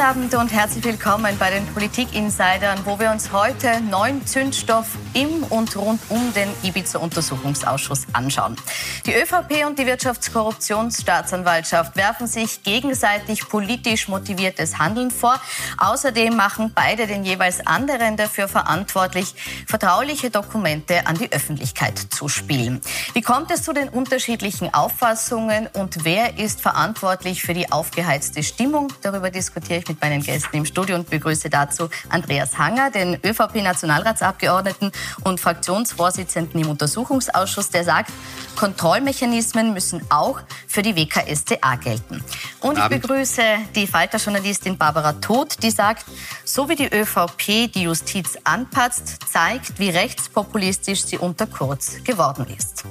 Guten 0.00 0.12
Abend 0.12 0.34
und 0.34 0.50
herzlich 0.50 0.82
willkommen 0.82 1.36
bei 1.38 1.50
den 1.50 1.66
Politik-Insidern, 1.66 2.86
wo 2.86 2.98
wir 2.98 3.10
uns 3.10 3.32
heute 3.32 3.82
neuen 3.82 4.26
Zündstoff 4.26 4.86
im 5.12 5.42
und 5.50 5.76
rund 5.76 6.00
um 6.08 6.32
den 6.32 6.48
Ibiza-Untersuchungsausschuss 6.62 8.06
anschauen. 8.14 8.56
Die 9.04 9.12
ÖVP 9.12 9.66
und 9.66 9.78
die 9.78 9.84
Wirtschaftskorruptionsstaatsanwaltschaft 9.84 11.96
werfen 11.96 12.26
sich 12.26 12.62
gegenseitig 12.62 13.46
politisch 13.46 14.08
motiviertes 14.08 14.78
Handeln 14.78 15.10
vor. 15.10 15.38
Außerdem 15.76 16.34
machen 16.34 16.72
beide 16.74 17.06
den 17.06 17.22
jeweils 17.22 17.66
anderen 17.66 18.16
dafür 18.16 18.48
verantwortlich, 18.48 19.34
vertrauliche 19.66 20.30
Dokumente 20.30 21.06
an 21.06 21.18
die 21.18 21.30
Öffentlichkeit 21.30 21.98
zu 21.98 22.28
spielen. 22.28 22.80
Wie 23.12 23.20
kommt 23.20 23.50
es 23.50 23.64
zu 23.64 23.74
den 23.74 23.90
unterschiedlichen 23.90 24.72
Auffassungen 24.72 25.68
und 25.74 26.06
wer 26.06 26.38
ist 26.38 26.62
verantwortlich 26.62 27.42
für 27.42 27.52
die 27.52 27.70
aufgeheizte 27.70 28.42
Stimmung? 28.42 28.90
Darüber 29.02 29.30
diskutiere 29.30 29.80
ich 29.80 29.89
mit 29.90 30.00
meinen 30.00 30.22
Gästen 30.22 30.56
im 30.56 30.64
Studio 30.64 30.94
und 30.94 31.10
begrüße 31.10 31.50
dazu 31.50 31.90
Andreas 32.08 32.56
Hanger, 32.56 32.90
den 32.90 33.18
ÖVP-Nationalratsabgeordneten 33.24 34.92
und 35.24 35.40
Fraktionsvorsitzenden 35.40 36.60
im 36.60 36.68
Untersuchungsausschuss, 36.68 37.70
der 37.70 37.84
sagt, 37.84 38.12
Kontrollmechanismen 38.56 39.72
müssen 39.72 40.02
auch 40.10 40.40
für 40.68 40.82
die 40.82 40.94
WKStA 40.94 41.74
gelten. 41.76 42.24
Und 42.60 42.78
ich 42.78 42.84
begrüße 42.84 43.42
die 43.74 43.86
Falter-Journalistin 43.86 44.78
Barbara 44.78 45.14
Todt, 45.14 45.62
die 45.62 45.70
sagt, 45.70 46.04
so 46.44 46.68
wie 46.68 46.76
die 46.76 46.88
ÖVP 46.88 47.72
die 47.72 47.82
Justiz 47.82 48.38
anpasst, 48.44 49.18
zeigt, 49.30 49.78
wie 49.78 49.90
rechtspopulistisch 49.90 51.04
sie 51.04 51.18
unter 51.18 51.46
Kurz 51.46 52.02
geworden 52.04 52.46
ist. 52.56 52.84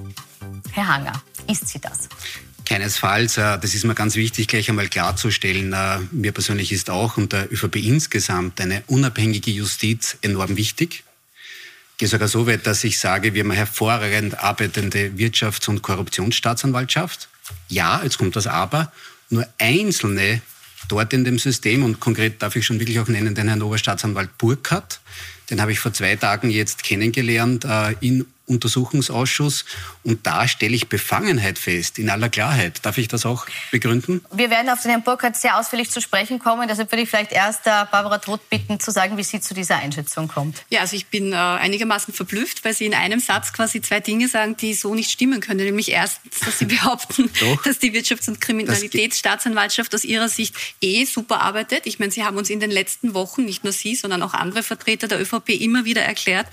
Herr 0.71 0.87
Hanger, 0.87 1.13
ist 1.47 1.67
sie 1.67 1.79
das? 1.79 2.09
Keinesfalls. 2.69 3.37
Äh, 3.37 3.57
das 3.57 3.73
ist 3.73 3.83
mir 3.83 3.95
ganz 3.95 4.15
wichtig, 4.15 4.47
gleich 4.47 4.69
einmal 4.69 4.87
klarzustellen. 4.89 5.73
Äh, 5.73 5.99
mir 6.11 6.31
persönlich 6.31 6.71
ist 6.71 6.91
auch 6.91 7.17
und 7.17 7.33
der 7.33 7.51
ÖVP 7.51 7.77
insgesamt 7.77 8.61
eine 8.61 8.83
unabhängige 8.85 9.49
Justiz 9.49 10.17
enorm 10.21 10.55
wichtig. 10.55 11.03
Ich 11.93 11.97
gehe 11.97 12.07
sogar 12.07 12.27
so 12.27 12.45
weit, 12.45 12.67
dass 12.67 12.83
ich 12.83 12.99
sage, 12.99 13.33
wir 13.33 13.41
haben 13.41 13.49
eine 13.49 13.57
hervorragend 13.57 14.37
arbeitende 14.37 15.11
Wirtschafts- 15.17 15.67
und 15.67 15.81
Korruptionsstaatsanwaltschaft. 15.81 17.27
Ja, 17.69 18.01
jetzt 18.03 18.19
kommt 18.19 18.35
das 18.35 18.45
Aber. 18.45 18.91
Nur 19.31 19.47
einzelne 19.57 20.41
dort 20.87 21.11
in 21.11 21.23
dem 21.23 21.39
System, 21.39 21.83
und 21.83 21.99
konkret 21.99 22.41
darf 22.41 22.55
ich 22.55 22.65
schon 22.65 22.79
wirklich 22.79 22.99
auch 22.99 23.07
nennen, 23.07 23.33
den 23.33 23.47
Herrn 23.47 23.63
Oberstaatsanwalt 23.63 24.37
Burkhardt, 24.37 25.01
den 25.49 25.59
habe 25.59 25.71
ich 25.71 25.79
vor 25.79 25.91
zwei 25.91 26.15
Tagen 26.15 26.51
jetzt 26.51 26.83
kennengelernt 26.83 27.65
äh, 27.65 27.95
in 27.99 28.27
Untersuchungsausschuss. 28.49 29.65
Und 30.03 30.25
da 30.25 30.47
stelle 30.47 30.75
ich 30.75 30.89
Befangenheit 30.89 31.59
fest, 31.59 31.99
in 31.99 32.09
aller 32.09 32.29
Klarheit. 32.29 32.85
Darf 32.85 32.97
ich 32.97 33.07
das 33.07 33.25
auch 33.25 33.45
begründen? 33.71 34.25
Wir 34.31 34.49
werden 34.49 34.69
auf 34.69 34.81
den 34.81 34.91
Herrn 34.91 35.03
Burkhardt 35.03 35.37
sehr 35.37 35.57
ausführlich 35.57 35.89
zu 35.91 36.01
sprechen 36.01 36.39
kommen. 36.39 36.67
Deshalb 36.67 36.91
würde 36.91 37.03
ich 37.03 37.09
vielleicht 37.09 37.31
erst 37.31 37.67
äh, 37.67 37.85
Barbara 37.91 38.17
Todt 38.17 38.49
bitten, 38.49 38.79
zu 38.79 38.91
sagen, 38.91 39.17
wie 39.17 39.23
sie 39.23 39.39
zu 39.39 39.53
dieser 39.53 39.77
Einschätzung 39.77 40.27
kommt. 40.27 40.63
Ja, 40.69 40.81
also 40.81 40.95
ich 40.95 41.07
bin 41.07 41.33
äh, 41.33 41.35
einigermaßen 41.35 42.13
verblüfft, 42.13 42.65
weil 42.65 42.73
Sie 42.73 42.85
in 42.85 42.93
einem 42.93 43.19
Satz 43.19 43.53
quasi 43.53 43.81
zwei 43.81 43.99
Dinge 43.99 44.27
sagen, 44.27 44.57
die 44.57 44.73
so 44.73 44.95
nicht 44.95 45.11
stimmen 45.11 45.39
können. 45.41 45.63
Nämlich 45.63 45.91
erstens, 45.91 46.39
dass 46.39 46.59
Sie 46.59 46.65
behaupten, 46.79 47.29
dass 47.63 47.79
die 47.79 47.91
Wirtschafts- 47.91 48.29
und 48.29 48.41
Kriminalitätsstaatsanwaltschaft 48.41 49.93
aus 49.93 50.03
Ihrer 50.03 50.29
Sicht 50.29 50.55
eh 50.81 51.05
super 51.05 51.41
arbeitet. 51.41 51.85
Ich 51.85 51.99
meine, 51.99 52.11
Sie 52.11 52.23
haben 52.23 52.37
uns 52.37 52.49
in 52.49 52.59
den 52.59 52.71
letzten 52.71 53.13
Wochen, 53.13 53.45
nicht 53.45 53.63
nur 53.63 53.73
Sie, 53.73 53.95
sondern 53.95 54.23
auch 54.23 54.33
andere 54.33 54.63
Vertreter 54.63 55.07
der 55.07 55.21
ÖVP 55.21 55.49
immer 55.49 55.85
wieder 55.85 56.01
erklärt, 56.01 56.47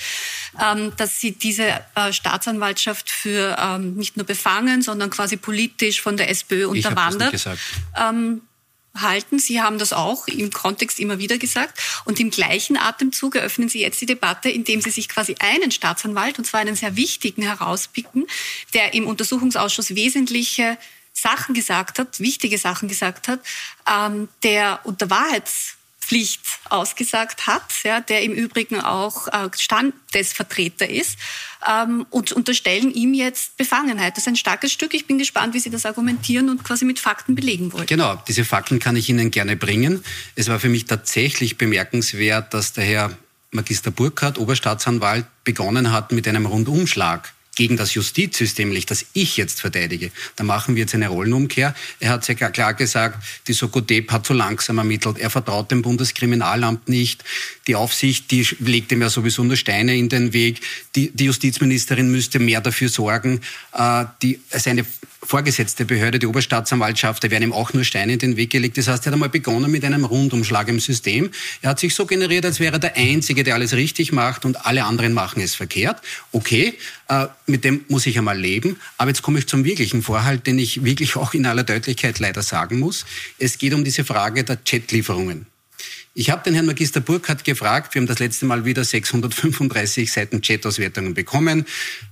ähm, 0.62 0.92
dass 0.96 1.20
Sie 1.20 1.32
diese 1.32 1.80
äh, 1.94 2.12
Staatsanwaltschaft 2.12 3.10
für 3.10 3.56
ähm, 3.58 3.94
nicht 3.94 4.16
nur 4.16 4.26
befangen, 4.26 4.82
sondern 4.82 5.10
quasi 5.10 5.36
politisch 5.36 6.00
von 6.00 6.16
der 6.16 6.30
SPÖ 6.30 6.66
unterwandert 6.66 7.48
ähm, 7.96 8.42
halten. 8.94 9.38
Sie 9.38 9.60
haben 9.60 9.78
das 9.78 9.92
auch 9.92 10.26
im 10.28 10.50
Kontext 10.50 10.98
immer 10.98 11.18
wieder 11.18 11.38
gesagt. 11.38 11.78
Und 12.04 12.20
im 12.20 12.30
gleichen 12.30 12.76
Atemzug 12.76 13.36
eröffnen 13.36 13.68
Sie 13.68 13.80
jetzt 13.80 14.00
die 14.00 14.06
Debatte, 14.06 14.48
indem 14.48 14.80
Sie 14.80 14.90
sich 14.90 15.08
quasi 15.08 15.36
einen 15.38 15.70
Staatsanwalt, 15.70 16.38
und 16.38 16.44
zwar 16.44 16.60
einen 16.60 16.76
sehr 16.76 16.96
wichtigen, 16.96 17.42
herauspicken, 17.42 18.26
der 18.74 18.94
im 18.94 19.06
Untersuchungsausschuss 19.06 19.94
wesentliche 19.94 20.78
Sachen 21.12 21.54
gesagt 21.54 21.98
hat, 21.98 22.20
wichtige 22.20 22.58
Sachen 22.58 22.88
gesagt 22.88 23.28
hat, 23.28 23.40
ähm, 23.90 24.28
der 24.42 24.80
unter 24.84 25.08
Wahrheits 25.08 25.75
Pflicht 26.06 26.40
ausgesagt 26.70 27.48
hat, 27.48 27.64
ja, 27.82 28.00
der 28.00 28.22
im 28.22 28.32
Übrigen 28.32 28.80
auch 28.80 29.26
äh, 29.26 29.50
Standesvertreter 29.56 30.88
ist 30.88 31.18
ähm, 31.68 32.06
und 32.10 32.30
unterstellen 32.30 32.92
ihm 32.92 33.12
jetzt 33.12 33.56
Befangenheit. 33.56 34.16
Das 34.16 34.22
ist 34.22 34.28
ein 34.28 34.36
starkes 34.36 34.72
Stück. 34.72 34.94
Ich 34.94 35.06
bin 35.06 35.18
gespannt, 35.18 35.54
wie 35.54 35.58
Sie 35.58 35.70
das 35.70 35.84
argumentieren 35.84 36.48
und 36.48 36.62
quasi 36.62 36.84
mit 36.84 37.00
Fakten 37.00 37.34
belegen 37.34 37.72
wollen. 37.72 37.86
Genau, 37.86 38.22
diese 38.28 38.44
Fakten 38.44 38.78
kann 38.78 38.94
ich 38.94 39.08
Ihnen 39.08 39.32
gerne 39.32 39.56
bringen. 39.56 40.04
Es 40.36 40.48
war 40.48 40.60
für 40.60 40.68
mich 40.68 40.84
tatsächlich 40.84 41.58
bemerkenswert, 41.58 42.54
dass 42.54 42.72
der 42.72 42.84
Herr 42.84 43.18
Magister 43.50 43.90
Burkhardt, 43.90 44.38
Oberstaatsanwalt, 44.38 45.26
begonnen 45.42 45.90
hat 45.90 46.12
mit 46.12 46.28
einem 46.28 46.46
Rundumschlag 46.46 47.32
gegen 47.56 47.76
das 47.76 47.94
Justizsystem, 47.94 48.72
das 48.86 49.06
ich 49.14 49.36
jetzt 49.36 49.60
verteidige, 49.60 50.12
da 50.36 50.44
machen 50.44 50.76
wir 50.76 50.82
jetzt 50.82 50.94
eine 50.94 51.08
Rollenumkehr. 51.08 51.74
Er 51.98 52.10
hat 52.10 52.24
sehr 52.24 52.36
klar 52.36 52.74
gesagt, 52.74 53.24
die 53.48 53.52
Sokotep 53.52 54.12
hat 54.12 54.24
zu 54.24 54.34
langsam 54.34 54.78
ermittelt, 54.78 55.18
er 55.18 55.30
vertraut 55.30 55.70
dem 55.70 55.82
Bundeskriminalamt 55.82 56.88
nicht, 56.88 57.24
die 57.66 57.74
Aufsicht, 57.74 58.30
die 58.30 58.46
legt 58.60 58.92
ihm 58.92 59.02
ja 59.02 59.08
sowieso 59.08 59.42
nur 59.42 59.56
Steine 59.56 59.96
in 59.96 60.08
den 60.08 60.32
Weg, 60.32 60.60
die, 60.94 61.10
die 61.10 61.24
Justizministerin 61.24 62.10
müsste 62.10 62.38
mehr 62.38 62.60
dafür 62.60 62.88
sorgen, 62.88 63.40
äh, 63.72 64.04
die, 64.22 64.38
seine 64.50 64.86
vorgesetzte 65.26 65.84
Behörde, 65.84 66.18
die 66.18 66.26
Oberstaatsanwaltschaft, 66.26 67.24
da 67.24 67.30
werden 67.30 67.44
ihm 67.44 67.52
auch 67.52 67.72
nur 67.72 67.84
Steine 67.84 68.14
in 68.14 68.18
den 68.18 68.36
Weg 68.36 68.50
gelegt. 68.50 68.78
Das 68.78 68.88
heißt, 68.88 69.04
er 69.04 69.06
hat 69.06 69.14
einmal 69.14 69.28
begonnen 69.28 69.70
mit 69.70 69.84
einem 69.84 70.04
Rundumschlag 70.04 70.68
im 70.68 70.80
System. 70.80 71.30
Er 71.62 71.70
hat 71.70 71.80
sich 71.80 71.94
so 71.94 72.06
generiert, 72.06 72.44
als 72.44 72.60
wäre 72.60 72.76
er 72.76 72.78
der 72.78 72.96
Einzige, 72.96 73.42
der 73.42 73.54
alles 73.54 73.72
richtig 73.72 74.12
macht 74.12 74.44
und 74.44 74.64
alle 74.66 74.84
anderen 74.84 75.12
machen 75.12 75.42
es 75.42 75.54
verkehrt. 75.54 76.00
Okay, 76.32 76.74
äh, 77.08 77.26
mit 77.46 77.64
dem 77.64 77.84
muss 77.88 78.06
ich 78.06 78.18
einmal 78.18 78.38
leben. 78.38 78.78
Aber 78.98 79.10
jetzt 79.10 79.22
komme 79.22 79.38
ich 79.38 79.46
zum 79.46 79.64
wirklichen 79.64 80.02
Vorhalt, 80.02 80.46
den 80.46 80.58
ich 80.58 80.84
wirklich 80.84 81.16
auch 81.16 81.34
in 81.34 81.46
aller 81.46 81.64
Deutlichkeit 81.64 82.18
leider 82.18 82.42
sagen 82.42 82.78
muss. 82.78 83.06
Es 83.38 83.58
geht 83.58 83.74
um 83.74 83.84
diese 83.84 84.04
Frage 84.04 84.44
der 84.44 84.58
Chatlieferungen. 84.64 85.46
Ich 86.18 86.30
habe 86.30 86.42
den 86.42 86.54
Herrn 86.54 86.64
Magister 86.64 87.00
Burkhardt 87.00 87.44
gefragt, 87.44 87.94
wir 87.94 88.00
haben 88.00 88.06
das 88.06 88.20
letzte 88.20 88.46
Mal 88.46 88.64
wieder 88.64 88.82
635 88.84 90.10
Seiten 90.10 90.40
Chat-Auswertungen 90.40 91.12
bekommen. 91.12 91.66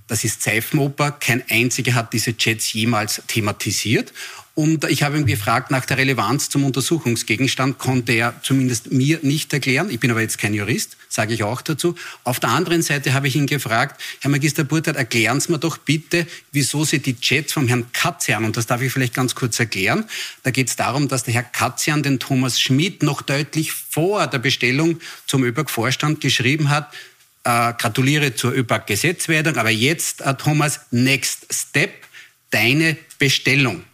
Das 0.07 0.25
ist 0.25 0.43
Seifenoper. 0.43 1.13
Kein 1.13 1.43
einziger 1.49 1.95
hat 1.95 2.13
diese 2.13 2.37
Chats 2.37 2.73
jemals 2.73 3.23
thematisiert. 3.27 4.13
Und 4.57 4.85
ich 4.85 5.03
habe 5.03 5.19
ihn 5.19 5.27
gefragt 5.27 5.73
nach 5.73 5.85
der 5.85 5.99
Relevanz 5.99 6.49
zum 6.49 6.63
Untersuchungsgegenstand, 6.63 7.79
konnte 7.79 8.13
er 8.13 8.41
zumindest 8.43 8.93
mir 8.93 9.19
nicht 9.23 9.53
erklären. 9.53 9.91
Ich 9.91 9.99
bin 9.99 10.13
aber 10.13 10.21
jetzt 10.21 10.39
kein 10.39 10.55
Jurist, 10.55 10.97
sage 11.09 11.35
ich 11.35 11.43
auch 11.43 11.61
dazu. 11.61 11.97
Auf 12.23 12.39
der 12.39 12.51
anderen 12.51 12.81
Seite 12.81 13.15
habe 13.15 13.27
ich 13.27 13.35
ihn 13.35 13.47
gefragt, 13.49 14.01
Herr 14.21 14.31
Magister 14.31 14.63
Burthardt, 14.63 14.97
erklären 14.97 15.41
Sie 15.41 15.51
mir 15.51 15.59
doch 15.59 15.77
bitte, 15.77 16.25
wieso 16.53 16.85
Sie 16.85 17.01
die 17.01 17.19
Chats 17.19 17.53
vom 17.53 17.67
Herrn 17.67 17.87
Katzian, 17.93 18.45
und 18.45 18.57
das 18.57 18.67
darf 18.67 18.81
ich 18.81 18.93
vielleicht 18.93 19.15
ganz 19.15 19.35
kurz 19.35 19.59
erklären, 19.59 20.05
da 20.45 20.53
geht 20.53 20.69
es 20.69 20.77
darum, 20.77 21.09
dass 21.09 21.25
der 21.25 21.35
Herr 21.35 21.43
Katzian 21.43 22.05
den 22.05 22.21
Thomas 22.21 22.61
Schmidt 22.61 23.03
noch 23.03 23.23
deutlich 23.23 23.73
vor 23.73 24.29
der 24.29 24.39
Bestellung 24.39 25.01
zum 25.27 25.43
ÖBAG-Vorstand 25.43 26.21
geschrieben 26.21 26.71
hat, 26.71 26.93
äh, 27.45 27.73
gratuliere 27.75 28.35
zur 28.35 28.53
ÖBAG-Gesetzwerdung, 28.53 29.57
aber 29.57 29.71
jetzt, 29.71 30.21
äh, 30.23 30.35
Thomas, 30.35 30.81
next 30.91 31.47
step, 31.53 31.93
deine 32.51 32.97
Bestellung. 33.19 33.85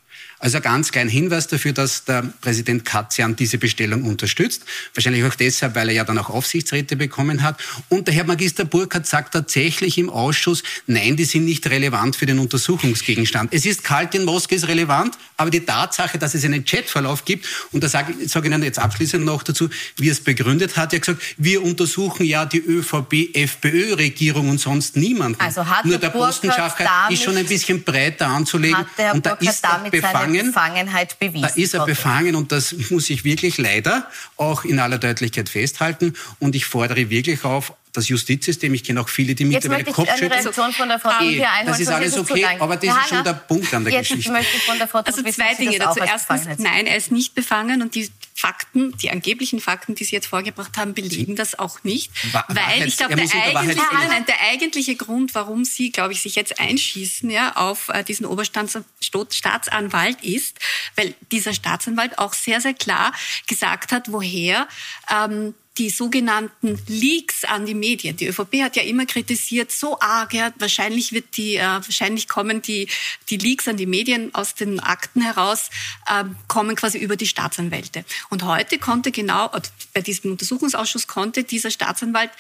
Also 0.41 0.57
ein 0.57 0.63
ganz 0.63 0.91
kleiner 0.91 1.11
Hinweis 1.11 1.49
dafür, 1.49 1.75
dass 1.75 2.05
der 2.05 2.23
Präsident 2.41 2.87
Katzian 2.87 3.37
diese 3.37 3.59
Bestellung 3.59 4.05
unterstützt. 4.05 4.63
Wahrscheinlich 4.95 5.23
auch 5.25 5.35
deshalb, 5.35 5.75
weil 5.75 5.91
er 5.91 5.95
ja 5.95 6.05
dann 6.05 6.17
auch 6.17 6.31
Aufsichtsräte 6.31 6.97
bekommen 6.97 7.43
hat. 7.43 7.61
Und 7.91 8.09
der 8.09 8.15
Herr 8.15 8.25
Magister 8.25 8.65
Burkhardt 8.65 9.07
sagt 9.07 9.35
tatsächlich 9.35 9.99
im 9.99 10.09
Ausschuss, 10.09 10.63
nein, 10.87 11.17
die 11.17 11.27
sind 11.27 11.45
nicht 11.45 11.69
relevant 11.69 12.17
für 12.17 12.25
den 12.25 12.39
Untersuchungsgegenstand. 12.39 13.53
Es 13.53 13.67
ist 13.67 13.85
kalt 13.85 14.15
in 14.15 14.25
Moskau, 14.25 14.57
ist 14.57 14.67
relevant, 14.67 15.19
aber 15.37 15.51
die 15.51 15.61
Tatsache, 15.61 16.17
dass 16.19 16.35
es 16.35 16.43
einen 16.45 16.65
Chatverlauf 16.65 17.27
gibt, 17.27 17.47
und 17.73 17.85
da 17.85 17.89
sage 17.91 18.15
ich 18.19 18.33
sage 18.33 18.47
Ihnen 18.49 18.63
jetzt 18.63 18.79
abschließend 18.79 19.23
noch 19.23 19.43
dazu, 19.43 19.69
wie 19.99 20.09
er 20.09 20.13
es 20.13 20.21
begründet 20.21 20.79
hat, 20.79 20.95
er 20.95 21.01
hat 21.01 21.07
gesagt, 21.07 21.23
wir 21.37 21.63
untersuchen 21.63 22.25
ja 22.25 22.47
die 22.47 22.61
ÖVP-FPÖ-Regierung 22.61 24.49
und 24.49 24.59
sonst 24.59 24.97
niemanden. 24.97 25.39
Also 25.39 25.67
hat 25.67 25.85
Nur 25.85 25.99
der, 25.99 26.11
der 26.11 26.19
Postenschacher 26.19 26.89
ist 27.11 27.23
schon 27.23 27.37
ein 27.37 27.47
bisschen 27.47 27.83
breiter 27.83 28.29
anzulegen. 28.29 28.87
und 29.13 29.27
da 29.27 29.35
ist 29.35 29.63
er 29.65 29.91
befangen 29.91 30.30
befangen. 30.33 30.53
Befangenheit 30.53 31.19
bewiesen. 31.19 31.43
Da 31.43 31.49
ist 31.49 31.75
er 31.75 31.87
befangen 31.87 32.35
und 32.35 32.53
das 32.53 32.75
muss 32.91 33.11
ich 33.11 33.25
wirklich 33.25 33.59
leider 33.59 34.07
auch 34.37 34.65
in 34.65 34.79
aller 34.79 34.99
Deutlichkeit 34.99 35.49
festhalten. 35.49 36.15
Und 36.39 36.55
ich 36.55 36.65
fordere 36.65 37.11
wirklich 37.11 37.45
auf, 37.45 37.73
das 37.93 38.09
Justizsystem. 38.09 38.73
Ich 38.75 38.85
kenne 38.85 39.01
auch 39.01 39.09
viele, 39.09 39.35
die 39.35 39.45
Jetzt 39.45 39.65
mittlerweile 39.65 39.85
Kopfschütteln. 39.85 40.33
Eine 40.33 40.43
Reaktion 40.43 40.73
von 40.73 40.89
der 40.89 40.99
Frau 40.99 41.11
eh, 41.23 41.43
Das 41.67 41.81
ist 41.81 41.89
alles 41.89 42.17
okay, 42.17 42.47
aber 42.59 42.77
das 42.77 42.97
ist 42.97 43.09
schon 43.09 43.25
der 43.25 43.33
Punkt 43.35 43.73
an 43.75 43.85
der 43.85 43.93
Jetzt 43.93 44.09
Geschichte. 44.09 44.33
Möchte 44.33 44.57
ich 44.57 44.63
von 44.63 44.79
der 44.79 44.89
Frau 44.89 44.99
also 44.99 45.23
zwei 45.23 45.55
Dinge 45.55 45.79
dazu. 45.79 46.01
Erstens, 46.01 46.59
nein, 46.59 46.87
er 46.87 46.97
ist 46.97 47.13
nicht 47.13 47.35
befangen 47.35 47.83
und 47.83 47.95
die 47.95 48.11
Fakten, 48.41 48.97
die 48.97 49.11
angeblichen 49.11 49.61
Fakten, 49.61 49.95
die 49.95 50.05
Sie 50.05 50.17
jetzt 50.17 50.29
vorgebracht 50.29 50.79
haben, 50.79 50.95
belegen 50.95 51.37
das 51.37 51.59
auch 51.59 51.85
nicht. 51.85 52.11
Wa 52.33 52.43
weil 52.49 52.89
ich 52.89 52.97
glaube, 52.97 53.15
der, 53.15 53.25
eigentliche, 53.25 53.83
nein, 54.09 54.25
der 54.27 54.41
eigentliche 54.51 54.97
Grund, 54.97 55.35
warum 55.35 55.67
Sie, 55.67 55.93
glaube 55.93 56.15
ich, 56.15 56.23
sich 56.23 56.37
jetzt 56.37 56.59
einschießen 56.59 57.29
ja, 57.29 57.57
auf 57.57 57.91
äh, 57.91 58.03
diesen 58.03 58.25
Oberstaatsanwalt 58.25 60.23
ist, 60.23 60.59
weil 60.97 61.15
dieser 61.31 61.53
Staatsanwalt 61.53 62.19
auch 62.19 62.33
sehr, 62.33 62.63
sehr 62.63 62.75
klar 62.75 63.13
gesagt 63.47 63.93
hat, 63.93 64.11
woher 64.11 64.67
ähm, 65.11 65.55
die 65.81 65.89
sogenannten 65.89 66.79
Leaks 66.89 67.45
an 67.47 67.65
die 67.65 67.75
Medien. 67.75 68.15
Die 68.15 68.27
ÖVP 68.27 68.63
hat 68.63 68.77
ja 68.77 68.83
immer 68.83 69.07
kritisiert, 69.07 69.73
so 69.73 69.99
arg, 69.99 70.35
ja, 70.35 70.53
wahrscheinlich 70.59 71.13
wird 71.13 71.39
die, 71.39 71.57
äh, 71.57 71.63
wahrscheinlich 71.63 72.29
kommen 72.29 72.61
die, 72.61 72.87
die 73.31 73.39
Leaks 73.39 73.67
an 73.67 73.79
die 73.79 73.87
Medien 73.87 74.35
aus 74.35 74.55
den 74.55 74.79
Akten 74.79 75.23
heraus, 75.23 75.71
äh, 76.07 76.25
kommen 76.49 76.77
quasi 76.77 76.99
über 76.99 77.17
die 77.17 77.27
Staatsanwälte. 77.27 78.05
Und 78.29 78.43
heute 78.43 78.79
konnte 78.79 79.11
genau, 79.11 79.51
bei 79.95 80.03
diesem 80.03 80.33
Untersuchungsausschuss 80.33 81.07
konnte 81.07 81.45
dieser 81.45 81.71
Staatsanwalt 81.71 82.31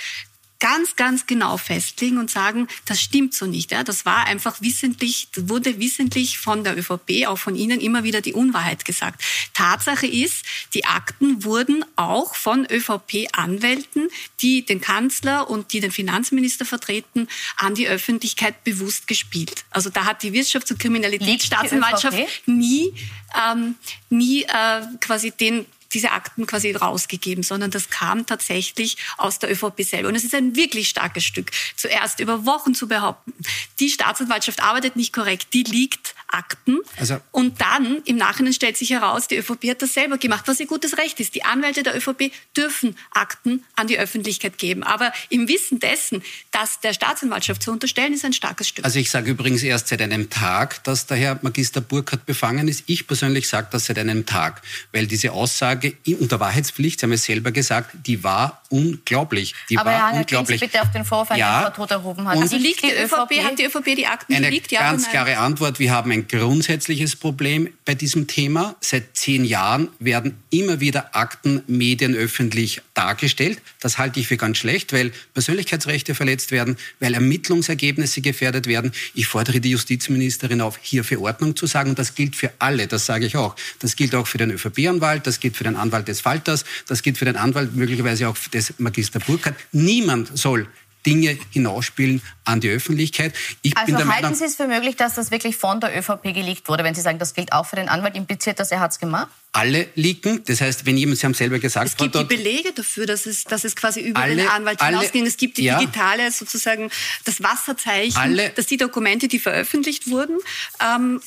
ganz, 0.60 0.94
ganz 0.94 1.26
genau 1.26 1.56
festlegen 1.56 2.18
und 2.18 2.30
sagen, 2.30 2.68
das 2.84 3.00
stimmt 3.00 3.34
so 3.34 3.46
nicht. 3.46 3.72
Ja, 3.72 3.82
das 3.82 4.04
war 4.04 4.26
einfach 4.26 4.60
wissentlich, 4.60 5.28
wurde 5.36 5.80
wissentlich 5.80 6.38
von 6.38 6.62
der 6.62 6.78
ÖVP, 6.78 7.26
auch 7.26 7.38
von 7.38 7.56
Ihnen 7.56 7.80
immer 7.80 8.04
wieder 8.04 8.20
die 8.20 8.34
Unwahrheit 8.34 8.84
gesagt. 8.84 9.22
Tatsache 9.54 10.06
ist, 10.06 10.44
die 10.74 10.84
Akten 10.84 11.44
wurden 11.44 11.84
auch 11.96 12.34
von 12.34 12.66
ÖVP-Anwälten, 12.70 14.08
die 14.40 14.64
den 14.64 14.80
Kanzler 14.80 15.50
und 15.50 15.72
die 15.72 15.80
den 15.80 15.90
Finanzminister 15.90 16.64
vertreten, 16.64 17.26
an 17.56 17.74
die 17.74 17.88
Öffentlichkeit 17.88 18.62
bewusst 18.62 19.06
gespielt. 19.06 19.64
Also 19.70 19.90
da 19.90 20.04
hat 20.04 20.22
die 20.22 20.30
Wirtschafts- 20.32 20.72
und 20.72 20.78
Kriminalitätsstaatsanwaltschaft 20.78 22.18
nie, 22.46 22.92
ähm, 23.34 23.76
nie 24.10 24.42
äh, 24.42 24.82
quasi 25.00 25.30
den 25.30 25.66
diese 25.92 26.12
Akten 26.12 26.46
quasi 26.46 26.72
rausgegeben, 26.72 27.42
sondern 27.42 27.70
das 27.70 27.90
kam 27.90 28.26
tatsächlich 28.26 28.96
aus 29.16 29.38
der 29.38 29.50
ÖVP 29.50 29.82
selber. 29.82 30.08
Und 30.08 30.14
es 30.14 30.24
ist 30.24 30.34
ein 30.34 30.56
wirklich 30.56 30.88
starkes 30.88 31.24
Stück. 31.24 31.50
Zuerst 31.76 32.20
über 32.20 32.46
Wochen 32.46 32.74
zu 32.74 32.88
behaupten, 32.88 33.32
die 33.78 33.90
Staatsanwaltschaft 33.90 34.62
arbeitet 34.62 34.96
nicht 34.96 35.12
korrekt, 35.12 35.48
die 35.52 35.62
liegt 35.62 36.14
Akten. 36.30 36.78
Also 36.96 37.20
und 37.32 37.60
dann 37.60 38.02
im 38.04 38.16
Nachhinein 38.16 38.52
stellt 38.52 38.76
sich 38.76 38.90
heraus, 38.90 39.28
die 39.28 39.36
ÖVP 39.36 39.70
hat 39.70 39.82
das 39.82 39.94
selber 39.94 40.18
gemacht, 40.18 40.44
was 40.46 40.60
ihr 40.60 40.66
gutes 40.66 40.98
Recht 40.98 41.20
ist. 41.20 41.34
Die 41.34 41.44
Anwälte 41.44 41.82
der 41.82 41.96
ÖVP 41.96 42.32
dürfen 42.56 42.96
Akten 43.12 43.64
an 43.76 43.86
die 43.86 43.98
Öffentlichkeit 43.98 44.58
geben. 44.58 44.82
Aber 44.82 45.12
im 45.28 45.48
Wissen 45.48 45.80
dessen, 45.80 46.22
dass 46.52 46.80
der 46.80 46.92
Staatsanwaltschaft 46.92 47.62
zu 47.62 47.72
unterstellen, 47.72 48.12
ist 48.12 48.24
ein 48.24 48.32
starkes 48.32 48.68
Stück. 48.68 48.84
Also 48.84 48.98
ich 48.98 49.10
sage 49.10 49.30
übrigens 49.30 49.62
erst 49.62 49.88
seit 49.88 50.02
einem 50.02 50.30
Tag, 50.30 50.82
dass 50.84 51.06
der 51.06 51.16
Herr 51.16 51.38
Magister 51.42 51.80
Burkhardt 51.80 52.26
befangen 52.26 52.68
ist. 52.68 52.84
Ich 52.86 53.06
persönlich 53.06 53.48
sage 53.48 53.68
das 53.70 53.86
seit 53.86 53.98
einem 53.98 54.26
Tag, 54.26 54.62
weil 54.92 55.06
diese 55.06 55.32
Aussage 55.32 55.94
unter 56.18 56.40
Wahrheitspflicht, 56.40 57.00
Sie 57.00 57.06
haben 57.06 57.12
es 57.12 57.24
selber 57.24 57.52
gesagt, 57.52 57.90
die 58.06 58.22
war 58.22 58.62
unglaublich. 58.68 59.54
Die 59.68 59.78
Aber 59.78 59.90
war 59.90 60.12
Herr 60.12 60.20
unglaublich. 60.20 60.60
Sie 60.60 60.66
bitte 60.66 60.82
auf 60.82 60.90
den 60.92 61.04
Vorfall, 61.04 61.38
ja, 61.38 61.60
den 61.60 61.74
Frau 61.74 61.82
Todt 61.82 61.90
erhoben 61.90 62.28
hat. 62.28 62.38
Also 62.38 62.56
liegt 62.56 62.82
die 62.82 62.92
ÖVP, 62.92 63.44
hat 63.44 63.58
die 63.58 63.64
ÖVP 63.64 63.96
die 63.96 64.06
Akten 64.06 64.34
Eine 64.34 64.46
geleakt? 64.46 64.72
Ja 64.72 64.82
ganz 64.82 65.08
klare 65.08 65.38
Antwort. 65.38 65.78
Wir 65.78 65.92
haben 65.92 66.10
ein 66.10 66.19
grundsätzliches 66.26 67.16
Problem 67.16 67.68
bei 67.84 67.94
diesem 67.94 68.26
Thema. 68.26 68.76
Seit 68.80 69.16
zehn 69.16 69.44
Jahren 69.44 69.88
werden 69.98 70.36
immer 70.50 70.80
wieder 70.80 71.16
Akten 71.16 71.62
medienöffentlich 71.66 72.82
dargestellt. 72.94 73.60
Das 73.80 73.98
halte 73.98 74.20
ich 74.20 74.28
für 74.28 74.36
ganz 74.36 74.58
schlecht, 74.58 74.92
weil 74.92 75.12
Persönlichkeitsrechte 75.34 76.14
verletzt 76.14 76.50
werden, 76.50 76.76
weil 76.98 77.14
Ermittlungsergebnisse 77.14 78.20
gefährdet 78.20 78.66
werden. 78.66 78.92
Ich 79.14 79.26
fordere 79.26 79.60
die 79.60 79.70
Justizministerin 79.70 80.60
auf, 80.60 80.78
hier 80.82 81.04
für 81.04 81.20
Ordnung 81.20 81.56
zu 81.56 81.66
sagen. 81.66 81.90
Und 81.90 81.98
das 81.98 82.14
gilt 82.14 82.36
für 82.36 82.52
alle, 82.58 82.86
das 82.86 83.06
sage 83.06 83.26
ich 83.26 83.36
auch. 83.36 83.56
Das 83.78 83.96
gilt 83.96 84.14
auch 84.14 84.26
für 84.26 84.38
den 84.38 84.50
ÖVP-Anwalt, 84.50 85.26
das 85.26 85.40
gilt 85.40 85.56
für 85.56 85.64
den 85.64 85.76
Anwalt 85.76 86.08
des 86.08 86.20
Falters, 86.20 86.64
das 86.86 87.02
gilt 87.02 87.18
für 87.18 87.24
den 87.24 87.36
Anwalt 87.36 87.74
möglicherweise 87.74 88.28
auch 88.28 88.36
des 88.52 88.74
Magister 88.78 89.20
Burkhardt. 89.20 89.56
Niemand 89.72 90.36
soll 90.36 90.66
Dinge 91.06 91.38
hinausspielen 91.50 92.22
an 92.44 92.60
die 92.60 92.68
Öffentlichkeit. 92.68 93.34
Ich 93.62 93.76
also 93.76 93.94
halten 93.94 94.08
Meinung, 94.08 94.34
Sie 94.34 94.44
es 94.44 94.56
für 94.56 94.66
möglich, 94.66 94.96
dass 94.96 95.14
das 95.14 95.30
wirklich 95.30 95.56
von 95.56 95.80
der 95.80 95.96
ÖVP 95.96 96.22
geleakt 96.34 96.68
wurde? 96.68 96.84
Wenn 96.84 96.94
Sie 96.94 97.00
sagen, 97.00 97.18
das 97.18 97.34
gilt 97.34 97.52
auch 97.52 97.66
für 97.66 97.76
den 97.76 97.88
Anwalt, 97.88 98.16
impliziert 98.16 98.58
das, 98.60 98.70
er 98.70 98.80
hat 98.80 98.92
es 98.92 98.98
gemacht? 98.98 99.28
Alle 99.52 99.88
leaken. 99.94 100.42
Das 100.46 100.60
heißt, 100.60 100.86
wenn 100.86 100.96
jemand, 100.96 101.18
Sie 101.18 101.26
haben 101.26 101.34
selber 101.34 101.58
gesagt... 101.58 101.86
Es 101.86 101.96
gibt 101.96 102.14
die 102.14 102.24
Belege 102.24 102.72
dafür, 102.72 103.06
dass 103.06 103.26
es, 103.26 103.44
dass 103.44 103.64
es 103.64 103.74
quasi 103.74 104.00
über 104.00 104.20
alle, 104.20 104.36
den 104.36 104.48
Anwalt 104.48 104.82
hinausging. 104.82 105.26
Es 105.26 105.36
gibt 105.36 105.58
die 105.58 105.64
ja, 105.64 105.78
digitale, 105.78 106.30
sozusagen 106.30 106.90
das 107.24 107.42
Wasserzeichen, 107.42 108.16
alle, 108.16 108.50
dass 108.50 108.66
die 108.66 108.76
Dokumente, 108.76 109.28
die 109.28 109.38
veröffentlicht 109.38 110.10
wurden, 110.10 110.38
ähm, 110.80 111.20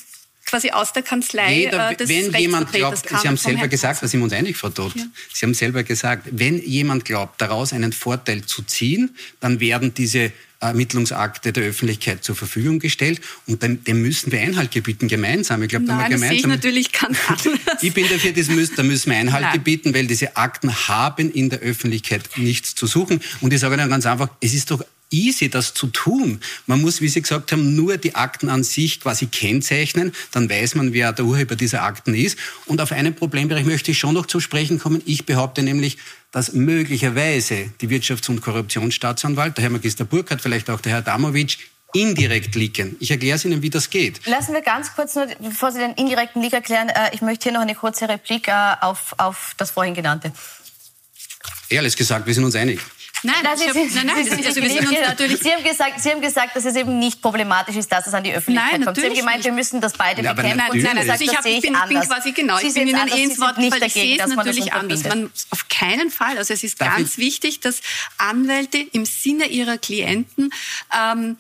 quasi 0.54 0.70
aus 0.70 0.94
der 0.94 1.02
Kanzlei 1.02 1.62
Jeder, 1.62 1.92
äh, 1.92 1.96
des 1.96 2.10
Wenn 2.10 2.32
jemand 2.34 2.72
glaubt, 2.72 3.10
Sie 3.10 3.28
haben 3.28 3.38
selber 3.38 3.68
gesagt, 3.68 4.04
da 4.04 4.08
sind 4.08 4.20
wir 4.20 4.26
uns 4.26 4.34
einig, 4.34 4.56
Frau 4.56 4.70
Todt, 4.70 4.96
ja. 4.96 5.06
Sie 5.34 5.46
haben 5.46 5.56
selber 5.56 5.84
gesagt, 5.84 6.28
wenn 6.32 6.62
jemand 6.62 7.06
glaubt, 7.06 7.42
daraus 7.42 7.74
einen 7.74 7.92
Vorteil 7.92 8.46
zu 8.46 8.62
ziehen, 8.62 9.16
dann 9.40 9.60
werden 9.60 9.96
diese 9.96 10.32
Ermittlungsakte 10.60 11.52
der 11.52 11.64
Öffentlichkeit 11.64 12.24
zur 12.24 12.36
Verfügung 12.36 12.80
gestellt 12.80 13.20
und 13.48 13.64
dem, 13.64 13.84
dem 13.84 14.02
müssen 14.04 14.32
wir 14.32 14.42
Einhalt 14.42 14.70
gebieten, 14.70 15.08
gemeinsam. 15.08 15.64
Ich 15.64 15.70
glaube, 15.70 15.86
da 15.86 15.96
Nein, 15.96 16.12
gemeinsam. 16.12 16.30
Das 16.30 16.30
sehe 16.30 16.38
ich 16.38 16.46
natürlich 16.46 16.92
ganz 16.92 17.18
anders. 17.28 17.82
ich 17.82 17.94
bin 17.94 18.08
dafür, 18.08 18.32
das 18.32 18.48
müssen, 18.48 18.76
da 18.76 18.84
müssen 18.84 19.10
wir 19.10 19.18
Einhalt 19.18 19.44
Nein. 19.44 19.54
gebieten, 19.54 19.94
weil 19.96 20.06
diese 20.06 20.38
Akten 20.38 20.88
haben 20.88 21.32
in 21.32 21.50
der 21.50 21.60
Öffentlichkeit 21.60 22.30
nichts 22.38 22.76
zu 22.76 22.86
suchen. 22.86 23.22
Und 23.42 23.52
ich 23.52 23.60
sage 23.60 23.76
Ihnen 23.76 23.90
ganz 23.90 24.06
einfach, 24.06 24.30
es 24.40 24.54
ist 24.54 24.70
doch 24.70 24.86
easy, 25.14 25.50
das 25.50 25.74
zu 25.74 25.88
tun. 25.88 26.42
Man 26.66 26.82
muss, 26.82 27.00
wie 27.00 27.08
Sie 27.08 27.22
gesagt 27.22 27.52
haben, 27.52 27.76
nur 27.76 27.98
die 27.98 28.16
Akten 28.16 28.50
an 28.50 28.64
sich 28.64 29.00
quasi 29.00 29.28
kennzeichnen. 29.28 30.12
Dann 30.32 30.50
weiß 30.50 30.76
man, 30.76 30.92
wer 30.94 31.14
der 31.14 31.26
Urheber 31.26 31.56
dieser 31.56 31.84
Akten 31.84 32.14
ist. 32.16 32.38
Und 32.66 32.82
auf 32.82 32.92
einen 32.92 33.16
Problembereich 33.16 33.66
möchte 33.66 33.92
ich 33.92 34.00
schon 34.00 34.16
noch 34.16 34.26
zu 34.26 34.40
sprechen 34.40 34.80
kommen. 34.80 35.02
Ich 35.06 35.26
behaupte 35.26 35.64
nämlich, 35.64 35.98
dass 36.32 36.54
möglicherweise 36.54 37.72
die 37.80 37.88
Wirtschafts- 37.88 38.30
und 38.30 38.42
Korruptionsstaatsanwalt, 38.42 39.58
der 39.58 39.64
Herr 39.64 39.72
Magister 39.72 40.04
Burkhardt, 40.04 40.42
vielleicht 40.42 40.70
auch 40.70 40.82
der 40.82 40.94
Herr 40.94 41.02
Damowitsch, 41.04 41.60
indirekt 41.94 42.56
liegen. 42.56 42.98
Ich 43.00 43.12
erkläre 43.12 43.36
es 43.36 43.46
Ihnen, 43.46 43.62
wie 43.62 43.70
das 43.70 43.90
geht. 43.90 44.26
Lassen 44.26 44.54
wir 44.54 44.62
ganz 44.62 44.96
kurz 44.96 45.16
nur, 45.16 45.28
bevor 45.40 45.72
Sie 45.72 45.78
den 45.78 45.92
indirekten 45.92 46.42
Leak 46.42 46.54
erklären, 46.54 46.90
äh, 46.90 47.14
ich 47.14 47.22
möchte 47.22 47.44
hier 47.44 47.54
noch 47.54 47.62
eine 47.62 47.76
kurze 47.76 48.10
Replik 48.10 48.48
äh, 48.48 48.74
auf, 48.82 49.14
auf 49.18 49.54
das 49.58 49.70
vorhin 49.70 49.94
genannte. 49.94 50.34
Ehrlich 51.70 51.96
gesagt, 51.96 52.26
wir 52.26 52.34
sind 52.34 52.44
uns 52.44 52.56
einig. 52.56 52.80
Nein, 53.24 53.36
das 53.44 53.62
ist, 53.62 53.70
hab, 53.70 53.76
nein, 53.76 54.06
nein, 54.06 54.26
das 54.28 54.38
ist, 54.38 54.48
also 54.48 54.62
wir 54.62 54.70
sind 54.70 54.88
uns 54.88 55.00
natürlich 55.00 55.40
Sie 55.40 55.52
haben, 55.54 55.64
gesagt, 55.64 56.02
Sie 56.02 56.10
haben 56.12 56.22
gesagt, 56.22 56.56
dass 56.56 56.66
es 56.66 56.76
eben 56.76 57.00
nicht 57.00 57.22
problematisch 57.22 57.78
ist, 57.78 57.90
dass 57.90 58.06
es 58.06 58.14
an 58.14 58.24
die 58.24 58.34
Öffentlichkeit 58.34 58.80
nein, 58.80 58.86
kommt. 58.86 58.98
Sie 58.98 59.06
haben 59.06 59.14
gemeint, 59.14 59.38
nicht. 59.38 59.46
wir 59.46 59.54
müssen 59.54 59.80
das 59.80 59.94
beide 59.94 60.22
ja, 60.22 60.34
bekämpfen. 60.34 60.58
Nein, 60.58 60.70
nein, 60.74 60.96
nein, 60.96 61.10
also 61.10 61.24
ich, 61.24 61.36
hab, 61.36 61.46
ich 61.46 61.62
bin, 61.62 61.76
bin, 61.88 62.02
quasi 62.02 62.34
genau, 62.34 62.58
Sie 62.58 62.68
ich 62.68 62.74
bin 62.74 62.88
Ihnen 62.88 63.08
eh 63.08 63.24
ins 63.24 63.40
Wort 63.40 63.58
nicht 63.58 63.72
weil 63.72 63.84
ich 63.84 63.94
sehe 63.94 64.20
es 64.20 64.36
natürlich 64.36 64.74
anders. 64.74 65.04
Man, 65.04 65.32
auf 65.50 65.68
keinen 65.70 66.12
Fall. 66.12 66.38
Also 66.38 66.54
es 66.54 66.64
ist 66.64 66.82
Darf 66.82 66.98
ganz 66.98 67.14
ich? 67.14 67.18
wichtig, 67.18 67.62
dass 67.62 67.82
Anwälte 68.18 68.78
im 68.78 69.06
Sinne 69.06 69.46
ihrer 69.46 69.78
Klienten 69.78 70.54
ähm, 70.94 71.38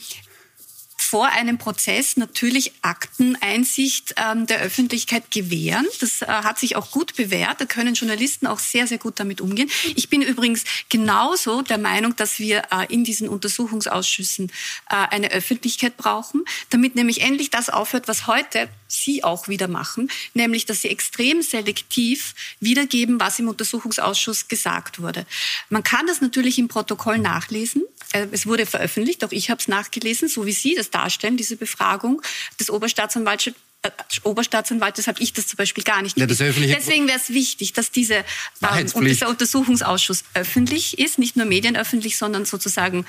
vor 1.13 1.27
einem 1.27 1.59
Prozess 1.59 2.17
natürlich 2.17 2.71
Akteneinsicht 2.81 4.15
ähm, 4.17 4.47
der 4.47 4.61
Öffentlichkeit 4.61 5.29
gewähren. 5.29 5.85
Das 5.99 6.23
äh, 6.23 6.25
hat 6.25 6.57
sich 6.57 6.75
auch 6.75 6.89
gut 6.89 7.15
bewährt. 7.15 7.61
Da 7.61 7.65
können 7.65 7.93
Journalisten 7.93 8.47
auch 8.47 8.57
sehr, 8.57 8.87
sehr 8.87 8.97
gut 8.97 9.19
damit 9.19 9.39
umgehen. 9.39 9.69
Ich 9.93 10.09
bin 10.09 10.23
übrigens 10.23 10.63
genauso 10.89 11.61
der 11.61 11.77
Meinung, 11.77 12.15
dass 12.15 12.39
wir 12.39 12.63
äh, 12.71 12.91
in 12.91 13.03
diesen 13.03 13.29
Untersuchungsausschüssen 13.29 14.51
äh, 14.89 14.95
eine 15.11 15.29
Öffentlichkeit 15.29 15.97
brauchen, 15.97 16.45
damit 16.71 16.95
nämlich 16.95 17.21
endlich 17.21 17.51
das 17.51 17.69
aufhört, 17.69 18.07
was 18.07 18.25
heute 18.25 18.67
Sie 18.87 19.23
auch 19.23 19.47
wieder 19.47 19.67
machen, 19.67 20.09
nämlich 20.33 20.65
dass 20.65 20.81
Sie 20.81 20.89
extrem 20.89 21.43
selektiv 21.43 22.33
wiedergeben, 22.59 23.19
was 23.19 23.37
im 23.37 23.49
Untersuchungsausschuss 23.49 24.47
gesagt 24.47 24.99
wurde. 24.99 25.27
Man 25.69 25.83
kann 25.83 26.07
das 26.07 26.21
natürlich 26.21 26.57
im 26.57 26.69
Protokoll 26.69 27.19
nachlesen. 27.19 27.83
Äh, 28.13 28.27
es 28.31 28.47
wurde 28.47 28.65
veröffentlicht, 28.65 29.25
auch 29.25 29.31
ich 29.31 29.49
habe 29.49 29.59
es 29.59 29.67
nachgelesen, 29.67 30.29
so 30.29 30.45
wie 30.45 30.53
Sie 30.53 30.75
das 30.75 30.89
darstellen, 30.89 31.35
diese 31.35 31.57
Befragung 31.57 32.21
des 32.59 32.69
Oberstaatsanwalts 32.69 33.47
äh, 33.47 33.91
Oberstaatsanwaltes 34.23 35.07
habe 35.07 35.21
ich 35.21 35.33
das 35.33 35.47
zum 35.47 35.57
Beispiel 35.57 35.83
gar 35.83 36.01
nicht. 36.01 36.17
Ja, 36.17 36.25
Deswegen 36.25 37.07
wäre 37.07 37.17
es 37.17 37.29
wichtig, 37.29 37.73
dass 37.73 37.91
diese, 37.91 38.23
ähm, 38.61 38.89
und 38.93 39.03
dieser 39.03 39.27
Untersuchungsausschuss 39.27 40.23
öffentlich 40.33 40.99
ist, 40.99 41.19
nicht 41.19 41.35
nur 41.35 41.45
medienöffentlich, 41.45 42.17
sondern 42.17 42.45
sozusagen 42.45 43.05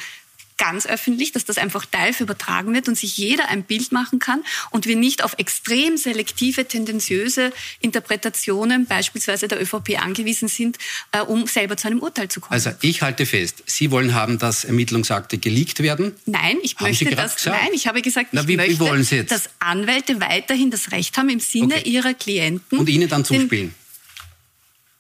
ganz 0.57 0.87
öffentlich, 0.87 1.33
dass 1.33 1.45
das 1.45 1.59
einfach 1.59 1.87
live 1.93 2.21
übertragen 2.21 2.75
wird 2.75 2.89
und 2.89 2.97
sich 2.97 3.17
jeder 3.17 3.49
ein 3.49 3.65
Bild 3.65 3.93
machen 3.93 4.19
kann 4.19 4.43
und 4.71 4.87
wir 4.87 4.97
nicht 4.97 5.25
auf 5.25 5.35
extrem 5.39 5.97
selektive, 5.97 6.67
tendenziöse 6.67 7.53
Interpretationen 7.81 8.87
beispielsweise 8.87 9.49
der 9.49 9.61
ÖVP 9.61 10.01
angewiesen 10.01 10.49
sind, 10.49 10.79
äh, 11.13 11.21
um 11.21 11.47
selber 11.47 11.77
zu 11.77 11.89
einem 11.89 12.01
Urteil 12.01 12.29
zu 12.29 12.41
kommen. 12.41 12.53
Also 12.53 12.71
ich 12.81 13.03
halte 13.03 13.27
fest, 13.27 13.63
Sie 13.67 13.91
wollen 13.91 14.15
haben, 14.15 14.39
dass 14.39 14.65
Ermittlungsakte 14.65 15.39
geleakt 15.39 15.81
werden? 15.81 16.15
Nein, 16.27 16.59
ich 16.63 16.77
haben 16.77 16.87
möchte 16.87 17.11
das. 17.15 17.45
Nein, 17.47 17.71
ich 17.73 17.87
habe 17.87 18.03
gesagt, 18.03 18.29
Na, 18.33 18.47
wie, 18.47 18.55
ich 18.55 18.79
möchte, 18.79 19.25
dass 19.25 19.51
Anwälte 19.59 20.21
weiterhin 20.21 20.71
das 20.71 20.93
Recht 20.93 21.17
haben, 21.19 21.29
im 21.29 21.41
Sinne 21.41 21.77
okay. 21.77 21.89
ihrer 21.89 22.15
Klienten 22.15 22.79
und 22.79 22.89
Ihnen 22.89 23.09
dann 23.09 23.25
zuspielen. 23.25 23.75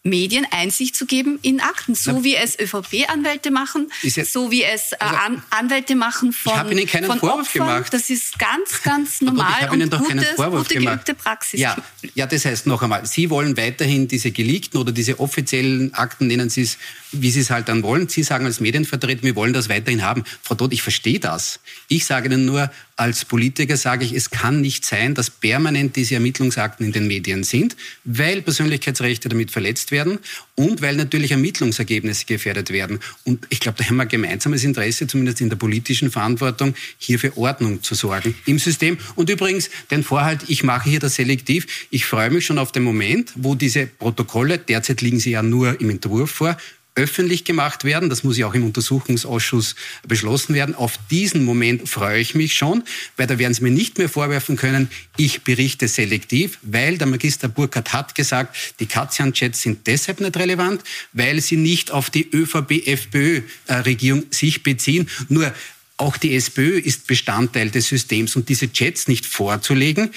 Medien 0.07 0.47
Einsicht 0.51 0.95
zu 0.95 1.07
geben 1.07 1.39
in 1.41 1.61
Akten, 1.63 1.95
so 1.95 2.13
Na, 2.13 2.25
wie 2.25 2.37
es 2.37 2.59
ÖVP-Anwälte 2.59 3.51
machen, 3.51 3.91
so 4.27 4.51
wie 4.51 4.63
es 4.63 4.93
äh, 4.93 4.97
also, 4.99 5.17
An 5.17 5.43
Anwälte 5.49 5.95
machen 5.95 6.35
von 6.35 6.53
Ich 6.53 6.59
habe 6.59 6.73
Ihnen 6.73 6.87
keinen 6.87 7.07
Vorwurf 7.07 7.41
Opfern. 7.41 7.67
gemacht. 7.67 7.95
Das 7.95 8.11
ist 8.11 8.39
ganz, 8.39 8.83
ganz 8.83 9.23
normal 9.23 9.55
ich 9.61 9.67
habe 9.67 9.77
Ihnen 9.77 9.89
doch 9.89 10.01
gute, 10.01 10.11
keinen 10.11 10.25
Vorwurf 10.37 10.69
gute 10.69 10.75
gemacht. 10.75 11.11
Praxis. 11.17 11.59
Ja, 11.59 11.75
ja, 12.15 12.27
das 12.27 12.45
heißt 12.45 12.67
noch 12.67 12.83
einmal, 12.83 13.07
Sie 13.07 13.31
wollen 13.31 13.57
weiterhin 13.57 14.07
diese 14.07 14.31
geleakten 14.31 14.79
oder 14.79 14.93
diese 14.93 15.19
offiziellen 15.21 15.95
Akten, 15.95 16.27
nennen 16.27 16.51
Sie 16.51 16.61
es, 16.61 16.77
wie 17.13 17.31
Sie 17.31 17.41
es 17.41 17.49
halt 17.49 17.69
dann 17.71 17.83
wollen. 17.83 18.07
Sie 18.07 18.25
sagen 18.25 18.45
als 18.45 18.61
Medienvertreter, 18.61 19.23
wir 19.23 19.37
wollen 19.37 19.55
das 19.55 19.71
weiterhin 19.71 20.03
haben. 20.03 20.25
Frau 20.43 20.55
Todt, 20.55 20.75
ich 20.75 20.83
verstehe 20.83 21.19
das. 21.19 21.61
Ich 21.89 22.05
sage 22.05 22.29
Ihnen 22.29 22.45
nur, 22.45 22.71
als 22.97 23.25
Politiker 23.25 23.77
sage 23.77 24.05
ich, 24.05 24.13
es 24.13 24.31
kann 24.31 24.61
nicht 24.61 24.87
sein, 24.87 25.15
dass 25.15 25.29
permanent 25.29 25.97
diese 25.97 26.15
Ermittlungsakten 26.15 26.87
in 26.87 26.93
den 26.93 27.07
Medien 27.09 27.43
sind, 27.43 27.77
weil 28.05 28.43
Persönlichkeitsrechte 28.43 29.29
damit 29.29 29.51
verletzt 29.51 29.91
werden 29.91 30.19
und 30.55 30.81
weil 30.81 30.95
natürlich 30.95 31.33
Ermittlungsergebnisse 31.33 32.27
gefährdet 32.27 32.71
werden. 32.71 33.01
Und 33.25 33.47
ich 33.51 33.59
glaube, 33.59 33.79
da 33.79 33.85
haben 33.89 33.97
wir 33.97 34.03
ein 34.03 34.09
gemeinsames 34.09 34.63
Interesse, 34.63 35.07
zumindest 35.07 35.41
in 35.41 35.49
der 35.49 35.57
politischen 35.57 36.11
Verantwortung, 36.11 36.75
hier 36.99 37.19
für 37.19 37.37
Ordnung 37.37 37.83
zu 37.83 37.95
sorgen 37.95 38.35
im 38.47 38.59
System. 38.59 38.97
Und 39.17 39.29
übrigens, 39.29 39.71
den 39.91 40.05
Vorhalt, 40.05 40.43
ich 40.49 40.63
mache 40.63 40.89
hier 40.89 41.01
das 41.01 41.17
selektiv. 41.17 41.67
Ich 41.91 42.05
freue 42.05 42.31
mich 42.31 42.47
schon 42.47 42.59
auf 42.59 42.71
den 42.71 42.85
Moment, 42.85 43.33
wo 43.35 43.57
diese 43.57 43.87
Protokolle, 43.87 44.59
derzeit 44.59 45.01
liegen 45.01 45.19
sie 45.19 45.33
ja 45.33 45.43
nur 45.43 45.81
im 45.81 45.91
Entwurf 45.91 46.31
vor, 46.31 46.57
öffentlich 46.97 47.45
gemacht 47.45 47.85
werden. 47.85 48.09
Das 48.09 48.23
muss 48.23 48.39
ja 48.39 48.47
auch 48.47 48.55
im 48.55 48.65
Untersuchungsausschuss 48.65 49.75
beschlossen 50.07 50.55
werden. 50.55 50.75
Auf 50.75 50.99
diesen 51.11 51.45
Moment 51.45 51.89
freue 51.89 52.21
ich 52.21 52.35
mich 52.35 52.55
schon, 52.55 52.85
weil 53.17 53.27
da 53.27 53.39
werden 53.39 53.53
Sie 53.53 53.63
mir 53.63 53.71
nicht 53.71 53.99
mehr 53.99 54.09
vorwerfen 54.09 54.57
können, 54.57 54.89
ich 55.17 55.43
berichte 55.43 55.89
selektiv, 55.89 56.59
weil 56.63 56.99
der 56.99 57.09
Magister 57.09 57.49
Burkhardt 57.49 57.93
hat 57.93 58.15
gesagt, 58.15 58.57
die 58.81 58.87
Katzian-Chats 58.87 59.63
sind 59.63 59.87
deshalb 59.87 60.21
nicht 60.21 60.37
relevant, 60.37 60.83
weil 61.13 61.41
sie 61.41 61.57
nicht 61.57 61.91
auf 61.91 62.11
die 62.11 62.31
ÖVP-FPÖ-Regierung 62.31 64.25
sich 64.31 64.63
beziehen. 64.63 65.09
Nur 65.29 65.53
auch 65.97 66.17
die 66.17 66.35
SPÖ 66.35 66.79
ist 66.79 67.07
Bestandteil 67.07 67.71
des 67.71 67.89
Systems 67.89 68.37
und 68.37 68.49
diese 68.49 68.73
Chats 68.73 69.09
nicht 69.09 69.27
vorzulegen, 69.27 70.11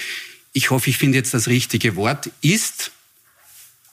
ich 0.52 0.70
hoffe, 0.70 0.90
ich 0.90 0.96
finde 0.98 1.18
jetzt 1.18 1.34
das 1.34 1.46
richtige 1.46 1.94
Wort, 1.94 2.30
ist 2.40 2.90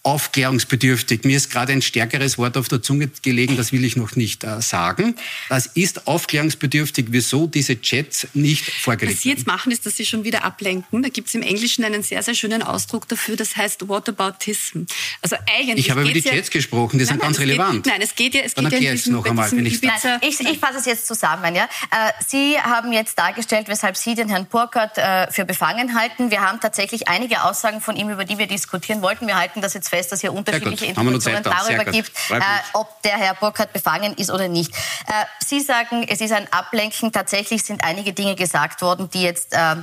aufklärungsbedürftig. 0.05 1.24
Mir 1.24 1.35
ist 1.35 1.50
gerade 1.50 1.74
ein 1.74 1.81
stärkeres 1.81 2.38
Wort 2.38 2.57
auf 2.57 2.67
der 2.67 2.81
Zunge 2.81 3.09
gelegen, 3.24 3.57
das 3.57 3.71
will 3.71 3.83
ich 3.83 3.95
noch 3.95 4.15
nicht 4.15 4.43
äh, 4.43 4.62
sagen. 4.62 5.15
Das 5.50 5.65
ist 5.65 6.07
aufklärungsbedürftig, 6.07 7.07
wieso 7.09 7.47
diese 7.47 7.81
Chats 7.81 8.27
nicht 8.35 8.65
vorgelegt 8.65 9.01
werden. 9.01 9.15
Was 9.15 9.24
Sie 9.24 9.29
jetzt 9.29 9.47
machen, 9.47 9.71
ist, 9.71 9.85
dass 9.85 9.95
Sie 9.95 10.05
schon 10.05 10.24
wieder 10.24 10.43
ablenken. 10.43 11.01
Da 11.01 11.09
gibt 11.09 11.29
es 11.29 11.35
im 11.35 11.41
Englischen 11.41 11.83
einen 11.83 12.03
sehr, 12.03 12.21
sehr 12.21 12.35
schönen 12.35 12.62
Ausdruck 12.62 13.07
dafür, 13.07 13.35
das 13.35 13.57
heißt 13.57 13.88
Whataboutism. 13.88 14.83
Also 15.24 15.38
eigentlich 15.57 15.85
ich 15.85 15.89
habe 15.89 16.03
über 16.03 16.12
die 16.12 16.21
Chats 16.21 16.47
ja, 16.47 16.53
gesprochen, 16.53 17.00
die 17.00 17.05
nein, 17.05 17.07
sind 17.07 17.17
nein, 17.17 17.27
ganz 17.27 17.39
relevant. 17.39 17.83
Geht, 17.83 17.93
nein, 17.93 18.01
es 18.03 18.15
geht 18.15 18.35
ja, 18.35 18.41
es 18.41 18.53
Dann 18.53 18.69
geht 18.69 18.81
ja 18.81 18.91
in 18.91 18.97
diesem, 18.97 19.13
noch 19.13 19.25
einmal, 19.25 19.51
wenn 19.51 19.65
ich, 19.65 19.81
ich, 19.81 20.39
ich 20.39 20.59
fasse 20.59 20.77
es 20.77 20.85
jetzt 20.85 21.07
zusammen. 21.07 21.55
Ja? 21.55 21.63
Äh, 21.63 22.12
Sie 22.27 22.59
haben 22.59 22.93
jetzt 22.93 23.17
dargestellt, 23.17 23.67
weshalb 23.69 23.97
Sie 23.97 24.13
den 24.13 24.29
Herrn 24.29 24.45
Burkhardt 24.45 25.00
äh, 25.00 25.31
für 25.31 25.45
befangen 25.45 26.00
halten. 26.00 26.29
Wir 26.29 26.41
haben 26.41 26.59
tatsächlich 26.59 27.07
einige 27.07 27.43
Aussagen 27.43 27.81
von 27.81 27.95
ihm, 27.95 28.09
über 28.09 28.24
die 28.24 28.38
wir 28.38 28.45
diskutieren 28.45 29.01
wollten. 29.01 29.25
Wir 29.25 29.38
halten 29.38 29.62
das 29.62 29.74
jetzt 29.74 29.89
fest, 29.95 30.11
dass 30.11 30.21
hier 30.21 30.33
unterschiedliche 30.33 30.85
Informationen 30.85 31.43
darüber 31.43 31.85
gibt, 31.85 32.11
äh, 32.29 32.41
ob 32.73 33.01
der 33.03 33.17
Herr 33.17 33.35
Burkhardt 33.35 33.73
befangen 33.73 34.13
ist 34.15 34.29
oder 34.29 34.47
nicht. 34.47 34.71
Äh, 34.71 35.25
Sie 35.39 35.61
sagen, 35.61 36.05
es 36.07 36.21
ist 36.21 36.31
ein 36.31 36.51
Ablenken. 36.51 37.11
Tatsächlich 37.11 37.63
sind 37.63 37.83
einige 37.83 38.13
Dinge 38.13 38.35
gesagt 38.35 38.81
worden, 38.81 39.09
die 39.09 39.21
jetzt 39.21 39.53
äh, 39.53 39.75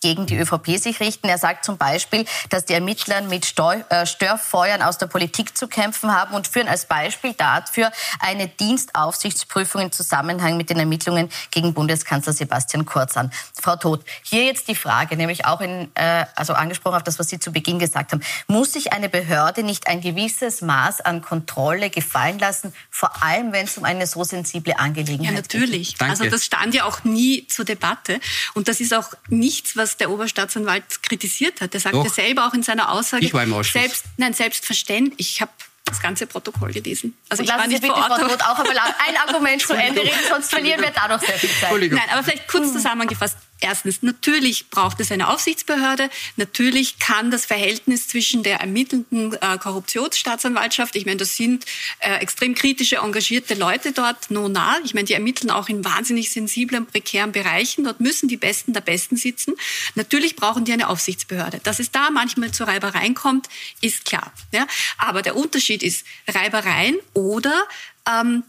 gegen 0.00 0.26
die 0.26 0.36
ÖVP 0.38 0.78
sich 0.78 1.00
richten. 1.00 1.28
Er 1.28 1.38
sagt 1.38 1.64
zum 1.64 1.76
Beispiel, 1.76 2.24
dass 2.48 2.64
die 2.64 2.72
Ermittler 2.72 3.20
mit 3.22 3.54
äh, 3.90 4.06
Störfeuern 4.06 4.82
aus 4.82 4.98
der 4.98 5.06
Politik 5.06 5.56
zu 5.56 5.68
kämpfen 5.68 6.14
haben 6.14 6.34
und 6.34 6.48
führen 6.48 6.68
als 6.68 6.86
Beispiel 6.86 7.34
dafür 7.34 7.92
eine 8.18 8.48
Dienstaufsichtsprüfung 8.48 9.82
im 9.82 9.92
Zusammenhang 9.92 10.56
mit 10.56 10.70
den 10.70 10.78
Ermittlungen 10.78 11.28
gegen 11.50 11.74
Bundeskanzler 11.74 12.32
Sebastian 12.32 12.86
Kurz 12.86 13.16
an. 13.16 13.30
Frau 13.60 13.76
Todt, 13.76 14.04
hier 14.22 14.44
jetzt 14.44 14.68
die 14.68 14.74
Frage, 14.74 15.16
nämlich 15.16 15.44
auch 15.44 15.60
in, 15.60 15.90
äh, 15.94 16.24
also 16.34 16.54
angesprochen 16.54 16.96
auf 16.96 17.02
das, 17.02 17.18
was 17.18 17.28
Sie 17.28 17.38
zu 17.38 17.52
Beginn 17.52 17.78
gesagt 17.78 18.12
haben. 18.12 18.22
Muss 18.46 18.72
sich 18.72 18.92
eine 18.94 19.10
Behörde 19.10 19.62
nicht 19.62 19.86
ein 19.86 20.00
gewisses 20.00 20.62
Maß 20.62 21.02
an 21.02 21.20
Kontrolle 21.20 21.90
gefallen 21.90 22.38
lassen, 22.38 22.72
vor 22.90 23.22
allem 23.22 23.52
wenn 23.52 23.66
es 23.66 23.76
um 23.76 23.84
eine 23.84 24.06
so 24.06 24.24
sensible 24.24 24.78
Angelegenheit 24.78 25.48
geht? 25.48 25.54
Ja, 25.54 25.60
natürlich. 25.60 25.98
Geht? 25.98 26.08
Also 26.08 26.24
das 26.24 26.44
stand 26.44 26.74
ja 26.74 26.84
auch 26.84 27.04
nie 27.04 27.46
zur 27.48 27.66
Debatte 27.66 28.18
und 28.54 28.68
das 28.68 28.80
ist 28.80 28.94
auch 28.94 29.10
nichts, 29.28 29.76
was 29.76 29.89
was 29.90 29.96
der 29.96 30.10
Oberstaatsanwalt 30.10 31.02
kritisiert 31.02 31.60
hat. 31.60 31.74
Er 31.74 31.80
sagte 31.80 31.98
Doch. 31.98 32.08
selber 32.08 32.46
auch 32.46 32.54
in 32.54 32.62
seiner 32.62 32.92
Aussage, 32.92 33.24
ich 33.24 33.34
war 33.34 33.42
im 33.42 33.52
Ausschuss. 33.52 33.80
selbst, 33.80 34.04
nein, 34.16 34.32
selbstverständlich, 34.32 35.34
ich 35.34 35.40
habe 35.40 35.50
das 35.84 36.00
ganze 36.00 36.26
Protokoll 36.28 36.72
gelesen. 36.72 37.16
Also 37.28 37.42
Und 37.42 37.48
ich 37.48 37.56
war 37.56 37.66
nicht 37.66 37.84
vor 37.84 37.96
Ort. 37.96 38.42
auch 38.46 38.58
einmal 38.60 38.76
ein 38.78 39.16
Argument 39.26 39.60
zu 39.60 39.74
Ende 39.74 40.02
reden, 40.02 40.14
sonst 40.28 40.50
verlieren 40.50 40.80
wir 40.80 40.90
da 40.90 41.08
noch 41.08 41.20
sehr 41.20 41.36
viel 41.36 41.50
Zeit. 41.50 41.72
Nein, 41.72 42.08
aber 42.12 42.22
vielleicht 42.22 42.46
kurz 42.46 42.66
hm. 42.66 42.72
zusammengefasst. 42.74 43.36
Erstens, 43.60 44.02
natürlich 44.02 44.70
braucht 44.70 45.00
es 45.00 45.12
eine 45.12 45.28
Aufsichtsbehörde. 45.28 46.08
Natürlich 46.36 46.98
kann 46.98 47.30
das 47.30 47.44
Verhältnis 47.44 48.08
zwischen 48.08 48.42
der 48.42 48.60
ermittelnden 48.60 49.34
äh, 49.34 49.58
Korruptionsstaatsanwaltschaft, 49.58 50.96
ich 50.96 51.04
meine, 51.04 51.18
das 51.18 51.36
sind 51.36 51.66
äh, 51.98 52.14
extrem 52.16 52.54
kritische, 52.54 52.96
engagierte 52.96 53.54
Leute 53.54 53.92
dort, 53.92 54.30
no 54.30 54.48
nah. 54.48 54.78
Ich 54.84 54.94
meine, 54.94 55.04
die 55.04 55.12
ermitteln 55.12 55.50
auch 55.50 55.68
in 55.68 55.84
wahnsinnig 55.84 56.30
sensiblen, 56.30 56.86
prekären 56.86 57.32
Bereichen. 57.32 57.84
Dort 57.84 58.00
müssen 58.00 58.28
die 58.28 58.38
Besten 58.38 58.72
der 58.72 58.80
Besten 58.80 59.16
sitzen. 59.16 59.54
Natürlich 59.94 60.36
brauchen 60.36 60.64
die 60.64 60.72
eine 60.72 60.88
Aufsichtsbehörde. 60.88 61.60
Dass 61.62 61.80
es 61.80 61.90
da 61.90 62.10
manchmal 62.10 62.52
zu 62.52 62.64
Reibereien 62.64 63.14
kommt, 63.14 63.48
ist 63.80 64.06
klar. 64.06 64.32
Ja? 64.52 64.66
Aber 64.96 65.20
der 65.22 65.36
Unterschied 65.36 65.82
ist 65.82 66.04
Reibereien 66.26 66.96
oder 67.12 67.64
ähm, 68.08 68.42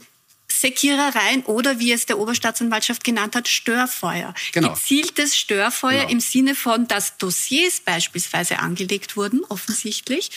Sekierereien 0.52 1.44
oder 1.44 1.80
wie 1.80 1.92
es 1.92 2.06
der 2.06 2.20
Oberstaatsanwaltschaft 2.20 3.04
genannt 3.04 3.36
hat, 3.36 3.48
Störfeuer. 3.48 4.34
Genau. 4.52 4.74
Gezieltes 4.74 5.38
Störfeuer 5.38 6.02
genau. 6.02 6.12
im 6.12 6.20
Sinne 6.20 6.56
von, 6.56 6.88
dass 6.88 7.18
Dossiers 7.18 7.80
beispielsweise 7.80 8.60
angelegt 8.60 9.18
wurden, 9.18 9.42
offensichtlich, 9.50 10.32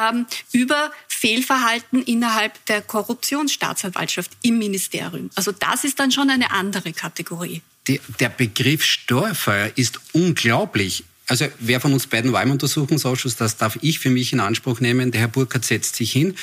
ähm, 0.00 0.26
über 0.52 0.92
Fehlverhalten 1.08 2.02
innerhalb 2.02 2.64
der 2.66 2.82
Korruptionsstaatsanwaltschaft 2.82 4.32
im 4.42 4.58
Ministerium. 4.58 5.30
Also 5.34 5.52
das 5.52 5.84
ist 5.84 5.98
dann 6.00 6.12
schon 6.12 6.30
eine 6.30 6.50
andere 6.50 6.92
Kategorie. 6.92 7.62
Die, 7.86 8.00
der 8.18 8.28
Begriff 8.28 8.84
Störfeuer 8.84 9.72
ist 9.76 10.00
unglaublich. 10.12 11.04
Also 11.26 11.46
wer 11.60 11.80
von 11.80 11.92
uns 11.92 12.08
beiden 12.08 12.32
war 12.32 12.42
im 12.42 12.50
Untersuchungsausschuss, 12.50 13.36
das 13.36 13.56
darf 13.56 13.78
ich 13.82 14.00
für 14.00 14.10
mich 14.10 14.32
in 14.32 14.40
Anspruch 14.40 14.80
nehmen. 14.80 15.12
Der 15.12 15.20
Herr 15.20 15.28
Burkhardt 15.28 15.64
setzt 15.64 15.94
sich 15.94 16.10
hin, 16.10 16.34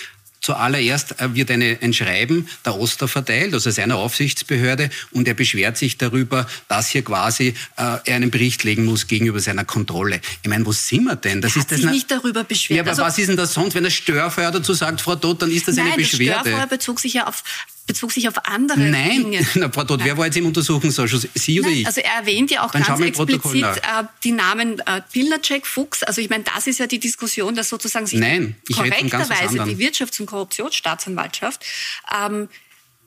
Zuallererst 0.41 1.19
äh, 1.19 1.33
wird 1.33 1.51
eine, 1.51 1.77
ein 1.81 1.93
Schreiben 1.93 2.47
der 2.65 2.75
Oster 2.75 3.07
verteilt, 3.07 3.53
also 3.53 3.69
seiner 3.71 3.97
Aufsichtsbehörde, 3.97 4.89
und 5.11 5.27
er 5.27 5.33
beschwert 5.33 5.77
sich 5.77 5.97
darüber, 5.97 6.47
dass 6.67 6.89
hier 6.89 7.03
quasi 7.03 7.49
äh, 7.49 7.53
er 7.77 8.15
einen 8.15 8.31
Bericht 8.31 8.63
legen 8.63 8.85
muss 8.85 9.07
gegenüber 9.07 9.39
seiner 9.39 9.65
Kontrolle. 9.65 10.21
Ich 10.43 10.49
meine, 10.49 10.65
wo 10.65 10.71
sind 10.71 11.05
wir 11.05 11.15
denn? 11.15 11.41
Das 11.41 11.55
er 11.55 11.61
ist 11.61 11.71
hat 11.71 11.77
sich 11.77 11.89
nicht 11.89 12.11
darüber 12.11 12.43
beschwert. 12.43 12.77
Ja, 12.77 12.83
aber 12.83 12.91
also, 12.91 13.03
was 13.03 13.17
ist 13.17 13.27
denn 13.27 13.37
das 13.37 13.53
sonst, 13.53 13.75
wenn 13.75 13.85
er 13.85 13.91
Störfeuer 13.91 14.51
dazu 14.51 14.73
sagt, 14.73 15.01
Frau 15.01 15.15
Todt, 15.15 15.41
dann 15.41 15.51
ist 15.51 15.67
das 15.67 15.75
nein, 15.75 15.87
eine 15.87 15.95
Beschwerde. 15.95 16.31
Nein, 16.31 16.41
Störfeuer 16.41 16.67
bezog 16.67 16.99
sich 16.99 17.13
ja 17.13 17.27
auf 17.27 17.43
bezog 17.87 18.11
sich 18.11 18.27
auf 18.27 18.45
andere 18.45 18.79
Nein. 18.79 19.23
Dinge. 19.23 19.47
Nein, 19.55 19.73
Frau 19.73 19.83
Todt, 19.85 20.03
wer 20.03 20.17
war 20.17 20.25
jetzt 20.25 20.37
im 20.37 20.45
Untersuchungsausschuss? 20.45 21.27
Sie 21.33 21.59
oder 21.59 21.69
Nein, 21.69 21.79
ich? 21.79 21.87
Also 21.87 22.01
er 22.01 22.13
erwähnt 22.19 22.51
ja 22.51 22.63
auch 22.63 22.71
Dann 22.71 22.83
ganz 22.83 22.99
explizit 22.99 23.63
äh, 23.63 24.03
die 24.23 24.33
Namen 24.33 24.79
äh, 24.79 25.01
Pilnacek, 25.11 25.65
Fuchs. 25.65 26.03
Also 26.03 26.21
ich 26.21 26.29
meine, 26.29 26.43
das 26.43 26.67
ist 26.67 26.79
ja 26.79 26.85
die 26.85 26.99
Diskussion, 26.99 27.55
dass 27.55 27.69
sozusagen 27.69 28.05
sich 28.05 28.19
Nein, 28.19 28.55
korrekterweise 28.71 29.63
die 29.63 29.77
Wirtschafts- 29.77 30.19
und 30.19 30.27
Korruptionsstaatsanwaltschaft 30.27 31.65
ähm, 32.13 32.49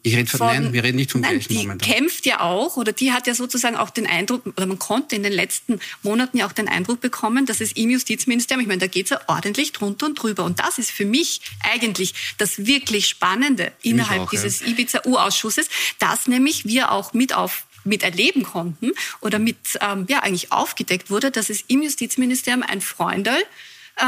ich 0.03 0.17
rede 0.17 0.31
von, 0.31 0.39
von, 0.39 0.47
nein, 0.49 0.73
wir 0.73 0.83
reden 0.83 0.97
nicht 0.97 1.11
vom 1.11 1.21
nein, 1.21 1.33
gleichen 1.33 1.49
die 1.49 1.59
Moment. 1.59 1.83
kämpft 1.83 2.25
ja 2.27 2.41
auch, 2.41 2.77
oder 2.77 2.93
die 2.93 3.13
hat 3.13 3.27
ja 3.27 3.35
sozusagen 3.35 3.77
auch 3.77 3.91
den 3.91 4.07
Eindruck, 4.07 4.47
oder 4.47 4.67
man 4.67 4.79
konnte 4.79 5.15
in 5.15 5.23
den 5.23 5.33
letzten 5.33 5.79
Monaten 6.03 6.39
ja 6.39 6.47
auch 6.47 6.53
den 6.53 6.69
Eindruck 6.69 7.01
bekommen, 7.01 7.47
dass 7.47 7.61
es 7.61 7.73
im 7.73 7.91
Justizministerium, 7.91 8.63
ich 8.63 8.69
meine, 8.69 8.81
da 8.81 8.87
geht 8.87 9.07
es 9.07 9.11
ja 9.11 9.21
ordentlich 9.27 9.73
drunter 9.73 10.07
und 10.07 10.15
drüber. 10.15 10.45
Und 10.45 10.59
das 10.59 10.79
ist 10.79 10.91
für 10.91 11.05
mich 11.05 11.41
eigentlich 11.61 12.15
das 12.39 12.67
wirklich 12.67 13.09
Spannende 13.09 13.73
innerhalb 13.83 14.23
auch, 14.23 14.31
dieses 14.31 14.61
ja. 14.61 14.69
Ibiza-U-Ausschusses, 14.69 15.69
dass 15.99 16.27
nämlich 16.27 16.65
wir 16.65 16.93
auch 16.93 17.13
mit 17.13 17.35
auf 17.35 17.65
miterleben 17.85 18.43
konnten 18.43 18.93
oder 19.21 19.39
mit 19.39 19.57
ähm, 19.81 20.07
ja 20.09 20.21
eigentlich 20.21 20.53
aufgedeckt 20.53 21.11
wurde, 21.11 21.31
dass 21.31 21.49
es 21.49 21.65
im 21.69 21.83
Justizministerium 21.83 22.63
ein 22.63 22.81
Freundel 22.81 23.35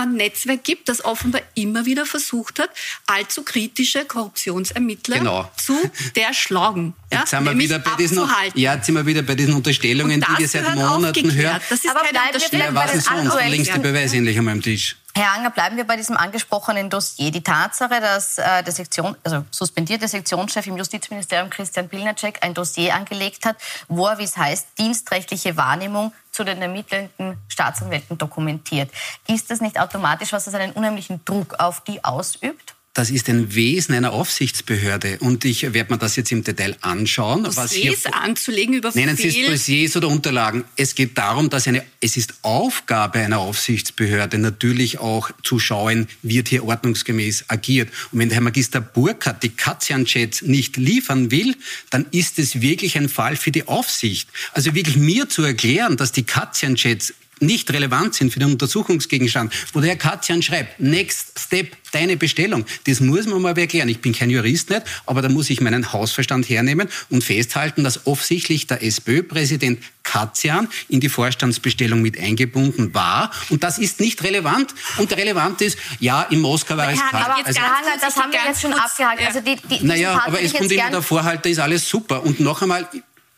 Netzwerk 0.06 0.64
gibt, 0.64 0.88
das 0.88 1.04
offenbar 1.04 1.42
immer 1.54 1.84
wieder 1.86 2.06
versucht 2.06 2.58
hat, 2.58 2.70
allzu 3.06 3.42
kritische 3.42 4.04
Korruptionsermittler 4.04 5.18
genau. 5.18 5.50
zu 5.56 5.78
erschlagen. 6.14 6.94
Ja, 7.12 7.20
jetzt 7.20 7.30
sind 7.30 7.44
wir 7.44 7.58
wieder 7.58 7.78
bei 7.78 7.94
diesen, 7.98 8.18
ja, 8.54 8.74
jetzt 8.74 8.86
sind 8.86 8.94
wir 8.94 9.06
wieder 9.06 9.22
bei 9.22 9.34
diesen 9.34 9.54
Unterstellungen, 9.54 10.20
die 10.20 10.38
wir 10.38 10.48
seit 10.48 10.74
Monaten 10.74 11.34
hören. 11.34 11.60
Das 11.68 11.84
ist 11.84 11.90
Aber 11.90 12.00
keine 12.00 12.18
Unterstellung. 12.26 12.66
Ja, 12.66 12.74
was 12.74 12.94
ist 12.94 13.06
sonst? 13.06 13.34
Längst 13.48 13.74
die 13.74 13.80
Beweise 13.80 14.16
endlich 14.16 14.38
einmal 14.38 14.54
am 14.54 14.62
Tisch. 14.62 14.96
Herr 15.14 15.32
Anger, 15.32 15.50
bleiben 15.50 15.76
wir 15.76 15.86
bei 15.86 15.96
diesem 15.96 16.16
angesprochenen 16.16 16.88
Dossier. 16.88 17.30
Die 17.30 17.42
Tatsache, 17.42 18.00
dass 18.00 18.38
äh, 18.38 18.62
der 18.62 18.72
Sektion, 18.72 19.14
also 19.22 19.44
suspendierte 19.50 20.08
Sektionschef 20.08 20.66
im 20.66 20.78
Justizministerium 20.78 21.50
Christian 21.50 21.90
Pilnacek 21.90 22.38
ein 22.40 22.54
Dossier 22.54 22.94
angelegt 22.94 23.44
hat, 23.44 23.56
wo 23.88 24.06
er, 24.06 24.16
wie 24.16 24.24
es 24.24 24.38
heißt, 24.38 24.68
dienstrechtliche 24.78 25.58
Wahrnehmung 25.58 26.14
zu 26.30 26.44
den 26.44 26.62
ermittelnden 26.62 27.36
Staatsanwälten 27.48 28.16
dokumentiert. 28.16 28.90
Ist 29.26 29.50
das 29.50 29.60
nicht 29.60 29.78
automatisch, 29.78 30.32
was 30.32 30.46
das 30.46 30.54
einen 30.54 30.72
unheimlichen 30.72 31.22
Druck 31.26 31.60
auf 31.60 31.82
die 31.82 32.02
ausübt? 32.02 32.74
Das 32.94 33.08
ist 33.08 33.30
ein 33.30 33.54
Wesen 33.54 33.94
einer 33.94 34.12
Aufsichtsbehörde. 34.12 35.16
Und 35.20 35.46
ich 35.46 35.62
werde 35.72 35.94
mir 35.94 35.98
das 35.98 36.16
jetzt 36.16 36.30
im 36.30 36.44
Detail 36.44 36.76
anschauen. 36.82 37.42
Dossiers 37.44 38.04
was 38.04 38.12
anzulegen 38.12 38.74
über 38.74 38.90
Nennen 38.92 39.16
Sie 39.16 39.28
es 39.28 39.46
Dossiers 39.50 39.96
oder 39.96 40.08
Unterlagen. 40.08 40.64
Es 40.76 40.94
geht 40.94 41.16
darum, 41.16 41.48
dass 41.48 41.66
eine, 41.66 41.84
es 42.00 42.18
ist 42.18 42.34
Aufgabe 42.42 43.20
einer 43.20 43.38
Aufsichtsbehörde 43.38 44.36
natürlich 44.36 44.98
auch 44.98 45.30
zu 45.42 45.58
schauen, 45.58 46.06
wird 46.20 46.48
hier 46.48 46.64
ordnungsgemäß 46.64 47.46
agiert. 47.48 47.88
Und 48.10 48.18
wenn 48.18 48.28
der 48.28 48.36
Herr 48.36 48.42
Magister 48.42 48.82
Burkhardt 48.82 49.42
die 49.42 49.48
Katzian-Chats 49.48 50.42
nicht 50.42 50.76
liefern 50.76 51.30
will, 51.30 51.56
dann 51.88 52.04
ist 52.10 52.38
es 52.38 52.60
wirklich 52.60 52.98
ein 52.98 53.08
Fall 53.08 53.36
für 53.36 53.52
die 53.52 53.68
Aufsicht. 53.68 54.28
Also 54.52 54.74
wirklich 54.74 54.96
mir 54.96 55.30
zu 55.30 55.42
erklären, 55.42 55.96
dass 55.96 56.12
die 56.12 56.24
Katzian-Chats 56.24 57.14
nicht 57.42 57.70
relevant 57.72 58.14
sind 58.14 58.32
für 58.32 58.38
den 58.38 58.52
Untersuchungsgegenstand, 58.52 59.52
wo 59.72 59.80
der 59.80 59.90
Herr 59.90 59.96
Katjan 59.96 60.42
schreibt, 60.42 60.80
next 60.80 61.38
step, 61.38 61.76
deine 61.92 62.16
Bestellung. 62.16 62.64
Das 62.86 63.00
muss 63.00 63.26
man 63.26 63.42
mal 63.42 63.56
erklären. 63.56 63.88
Ich 63.88 64.00
bin 64.00 64.14
kein 64.14 64.30
Jurist 64.30 64.70
nicht, 64.70 64.82
aber 65.06 65.22
da 65.22 65.28
muss 65.28 65.50
ich 65.50 65.60
meinen 65.60 65.92
Hausverstand 65.92 66.48
hernehmen 66.48 66.88
und 67.10 67.22
festhalten, 67.22 67.84
dass 67.84 68.06
offensichtlich 68.06 68.66
der 68.66 68.82
SPÖ-Präsident 68.82 69.82
Katzian 70.02 70.68
in 70.88 71.00
die 71.00 71.08
Vorstandsbestellung 71.08 72.02
mit 72.02 72.18
eingebunden 72.18 72.94
war. 72.94 73.30
Und 73.50 73.62
das 73.62 73.78
ist 73.78 74.00
nicht 74.00 74.22
relevant. 74.24 74.74
Und 74.98 75.12
relevant 75.16 75.60
ist, 75.60 75.78
ja, 76.00 76.22
in 76.22 76.40
Moskau 76.40 76.76
war 76.76 76.90
es 76.90 76.98
kalt. 76.98 77.24
Aber 77.24 77.46
also, 77.46 77.60
Hanger, 77.60 77.98
das 78.00 78.16
haben 78.16 78.32
wir 78.32 78.40
jetzt 78.46 78.62
schon 78.62 78.72
abgehakt. 78.72 79.26
Also 79.26 79.40
die, 79.40 79.56
die, 79.56 79.84
naja, 79.84 80.22
aber 80.26 80.40
es 80.40 80.52
kommt 80.52 80.72
immer 80.72 80.90
der 80.90 81.02
Vorhalt, 81.02 81.44
da 81.44 81.48
ist 81.48 81.58
alles 81.58 81.88
super. 81.88 82.24
Und 82.24 82.40
noch 82.40 82.62
einmal, 82.62 82.88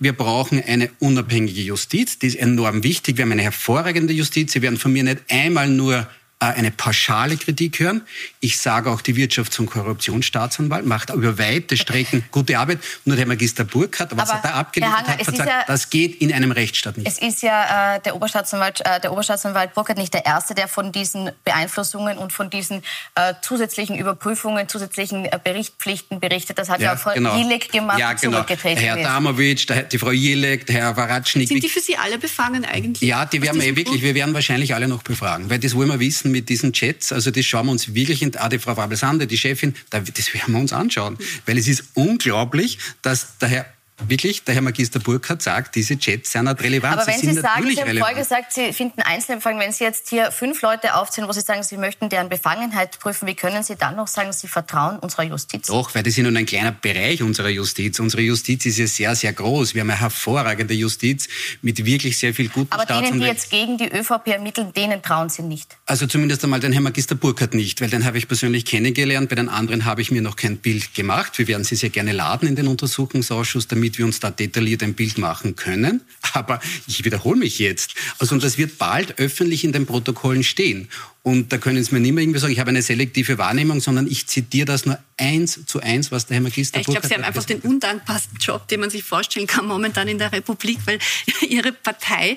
wir 0.05 0.13
brauchen 0.13 0.63
eine 0.63 0.91
unabhängige 1.01 1.63
Justiz, 1.63 2.19
die 2.19 2.29
ist 2.29 2.37
enorm 2.37 2.85
wichtig. 2.85 3.17
Wir 3.17 3.25
haben 3.25 3.33
eine 3.33 3.43
hervorragende 3.43 4.13
Justiz. 4.13 4.53
Sie 4.53 4.63
werden 4.63 4.79
von 4.79 4.93
mir 4.93 5.03
nicht 5.03 5.23
einmal 5.31 5.69
nur 5.69 6.07
eine 6.51 6.71
pauschale 6.71 7.37
Kritik 7.37 7.79
hören. 7.81 8.03
Ich 8.41 8.59
sage 8.59 8.91
auch, 8.91 9.01
die 9.01 9.15
Wirtschafts- 9.15 9.59
und 9.59 9.67
Korruptionsstaatsanwalt 9.67 10.87
macht 10.87 11.11
über 11.11 11.39
weite 11.39 11.77
Strecken 11.77 12.25
gute 12.31 12.59
Arbeit. 12.59 12.79
Nur 13.05 13.17
der 13.17 13.27
Magister 13.27 13.65
Burkhardt, 13.65 14.17
was 14.17 14.31
Aber 14.31 14.41
er 14.41 14.51
da 14.51 14.55
abgeliefert 14.59 14.99
Hanger, 14.99 15.09
hat, 15.09 15.25
verzagt, 15.25 15.49
ja, 15.49 15.65
das 15.67 15.91
geht 15.91 16.21
in 16.21 16.33
einem 16.33 16.53
Rechtsstaat 16.53 16.97
nicht. 16.97 17.07
Es 17.07 17.19
ist 17.19 17.43
ja 17.43 17.97
äh, 17.97 18.01
der, 18.01 18.17
Oberstaatsanwalt, 18.17 18.81
äh, 18.85 19.01
der 19.01 19.13
Oberstaatsanwalt 19.13 19.75
Burkhardt 19.75 19.99
nicht 19.99 20.15
der 20.15 20.27
Erste, 20.27 20.55
der 20.55 20.69
von 20.69 20.93
diesen 20.93 21.31
Beeinflussungen 21.45 22.19
und 22.19 22.33
von 22.33 22.51
diesen 22.51 22.83
äh, 23.15 23.35
zusätzlichen 23.43 23.97
Überprüfungen, 23.97 24.69
zusätzlichen 24.69 25.25
äh, 25.25 25.39
Berichtspflichten 25.43 26.21
berichtet. 26.21 26.59
Das 26.59 26.69
hat 26.69 26.81
ja, 26.81 26.93
ja 26.93 26.97
Frau 26.97 27.13
genau. 27.15 27.37
Jilek 27.37 27.73
gemacht 27.73 27.99
ja, 27.99 28.13
genau. 28.13 28.33
zurückgetreten 28.33 28.83
Herr 28.83 28.97
Damowitsch, 28.97 29.69
der, 29.69 29.85
die 29.85 29.99
Frau 29.99 30.11
Jilek, 30.11 30.67
der 30.67 30.77
Herr 30.77 30.97
Waratschnik. 30.97 31.49
Sind 31.49 31.63
die 31.63 31.69
für 31.69 31.81
Sie 31.81 31.97
alle 31.97 32.19
befangen 32.19 32.65
eigentlich? 32.65 33.09
Ja, 33.09 33.25
die 33.27 33.41
werden 33.43 33.61
wir 33.61 33.69
eh 33.69 33.77
wirklich, 33.77 34.03
wir 34.03 34.15
werden 34.15 34.35
wahrscheinlich 34.35 34.75
alle 34.75 34.89
noch 34.89 35.03
befragen, 35.03 35.51
weil 35.51 35.59
das 35.59 35.75
wollen 35.75 35.89
wir 35.89 36.01
wissen 36.01 36.33
mit 36.35 36.49
diesen 36.49 36.73
Chats. 36.73 37.13
Also 37.13 37.31
das 37.31 37.45
schauen 37.47 37.67
wir 37.67 37.73
uns 37.73 37.95
wirklich, 37.95 38.21
in, 38.21 38.37
ah, 38.37 38.49
die 38.49 38.59
Frau 38.59 38.77
Wabelsande, 38.77 39.27
die 39.27 39.39
Chefin, 39.39 39.75
das 39.91 40.35
werden 40.35 40.53
wir 40.53 40.61
uns 40.61 40.73
anschauen. 40.73 41.17
Weil 41.47 41.59
es 41.59 41.69
ist 41.69 41.85
unglaublich, 41.95 42.79
dass 43.03 43.39
der 43.39 43.49
Herr 43.49 43.67
wirklich, 44.09 44.45
der 44.45 44.55
Herr 44.55 44.63
Magister 44.63 44.99
Burkhardt 44.99 45.43
sagt, 45.43 45.75
diese 45.77 45.99
Chats 45.99 46.33
sind 46.33 46.45
nicht 46.45 46.61
relevant. 46.61 46.99
Aber 46.99 47.07
wenn 47.07 47.19
Sie, 47.19 47.33
Sie 47.33 47.41
sagen, 47.41 47.69
Sie 47.69 47.81
haben 47.81 47.99
vorher 47.99 48.17
gesagt, 48.17 48.53
Sie 48.53 48.73
finden 48.73 49.03
einzelne 49.03 49.45
wenn 49.45 49.73
Sie 49.73 49.85
jetzt 49.85 50.09
hier 50.09 50.33
fünf 50.33 50.63
Leute 50.63 50.95
aufzählen, 50.97 51.29
wo 51.29 51.33
Sie 51.33 51.41
sagen, 51.41 51.63
Sie 51.63 51.77
möchten 51.77 52.09
deren 52.09 52.29
Befangenheit 52.29 52.99
prüfen, 52.99 53.29
wie 53.29 53.35
können 53.35 53.63
Sie 53.63 53.77
dann 53.77 53.97
noch 53.97 54.09
sagen, 54.09 54.33
Sie 54.33 54.49
vertrauen 54.49 54.99
unserer 54.99 55.25
Justiz? 55.25 55.67
Doch, 55.67 55.95
weil 55.95 56.03
das 56.03 56.19
ist 56.19 56.23
nur 56.23 56.37
ein 56.37 56.47
kleiner 56.47 56.73
Bereich 56.73 57.23
unserer 57.23 57.49
Justiz. 57.49 57.99
Unsere 58.01 58.23
Justiz 58.23 58.67
ist 58.67 58.79
ja 58.79 58.87
sehr, 58.87 59.15
sehr 59.15 59.33
groß. 59.33 59.75
Wir 59.75 59.83
haben 59.83 59.91
eine 59.91 60.01
hervorragende 60.01 60.75
Justiz 60.75 61.29
mit 61.63 61.85
wirklich 61.85 62.19
sehr 62.19 62.35
viel 62.35 62.49
guten 62.49 62.73
Aber 62.73 62.87
denen, 62.87 63.21
die 63.21 63.27
jetzt 63.27 63.51
gegen 63.51 63.79
die 63.79 63.89
ÖVP 63.89 64.29
ermitteln, 64.29 64.73
denen 64.73 65.03
trauen 65.03 65.29
Sie 65.29 65.43
nicht? 65.43 65.77
Also 65.87 66.07
zumindest 66.07 66.43
einmal 66.45 66.61
den 66.61 66.73
Herrn 66.73 66.85
Magister 66.85 67.15
Burkhardt 67.15 67.55
nicht, 67.55 67.81
weil 67.81 67.91
den 67.91 68.05
habe 68.05 68.19
ich 68.19 68.27
persönlich 68.27 68.65
kennengelernt. 68.65 69.29
Bei 69.29 69.37
den 69.37 69.49
anderen 69.49 69.85
habe 69.85 70.03
ich 70.03 70.11
mir 70.11 70.23
noch 70.23 70.37
kein 70.37 70.57
Bild 70.57 70.95
gemacht. 70.95 71.39
Wir 71.39 71.47
werden 71.49 71.65
Sie 71.65 71.77
sehr 71.77 71.91
gerne 71.91 72.13
laden 72.13 72.49
in 72.49 72.57
den 72.57 72.67
Untersuchungsausschuss, 72.67 73.69
damit 73.69 73.84
wir 73.99 74.05
uns 74.05 74.21
da 74.21 74.31
detailliert 74.31 74.65
detailliert 74.65 74.83
ein 74.83 74.95
Bild 74.95 75.19
machen 75.19 75.57
können. 75.57 76.01
Aber 76.33 76.61
ich 76.87 77.05
wiederhole 77.05 77.39
mich 77.39 77.59
jetzt. 77.59 77.95
Also, 78.19 78.35
und 78.35 78.43
das 78.43 78.59
wird 78.59 78.79
bald 78.79 79.19
öffentlich 79.19 79.65
in 79.65 79.73
den 79.73 79.87
Protokollen 79.87 80.45
stehen. 80.45 80.89
Und 81.27 81.55
da 81.55 81.59
können 81.59 81.83
Sie 81.83 81.95
mir 81.95 82.01
nicht 82.01 82.13
mehr 82.13 82.23
irgendwie 82.23 82.39
sagen, 82.39 82.53
ich 82.53 82.59
habe 82.59 82.69
eine 82.69 82.83
selektive 82.83 83.39
Wahrnehmung, 83.39 83.81
sondern 83.81 84.07
ich 84.07 84.27
zitiere 84.27 84.67
das 84.67 84.85
nur 84.85 84.99
eins 85.17 85.59
zu 85.65 85.81
eins, 85.81 86.13
was 86.13 86.27
der 86.27 86.35
Herr 86.35 86.43
Magister 86.43 86.79
Ich 86.81 86.87
glaube, 86.87 87.07
Sie 87.07 87.15
haben 87.15 87.25
einfach 87.25 87.45
den 87.45 87.61
undankbarsten 87.61 88.37
Job, 88.39 88.69
den 88.69 88.81
man 88.81 88.91
sich 88.91 89.05
vorstellen 89.05 89.47
kann 89.47 89.67
momentan 89.67 90.07
in 90.07 90.19
der 90.19 90.33
Republik, 90.33 90.81
weil 90.85 90.99
Ihre 91.49 91.73
Partei 91.73 92.37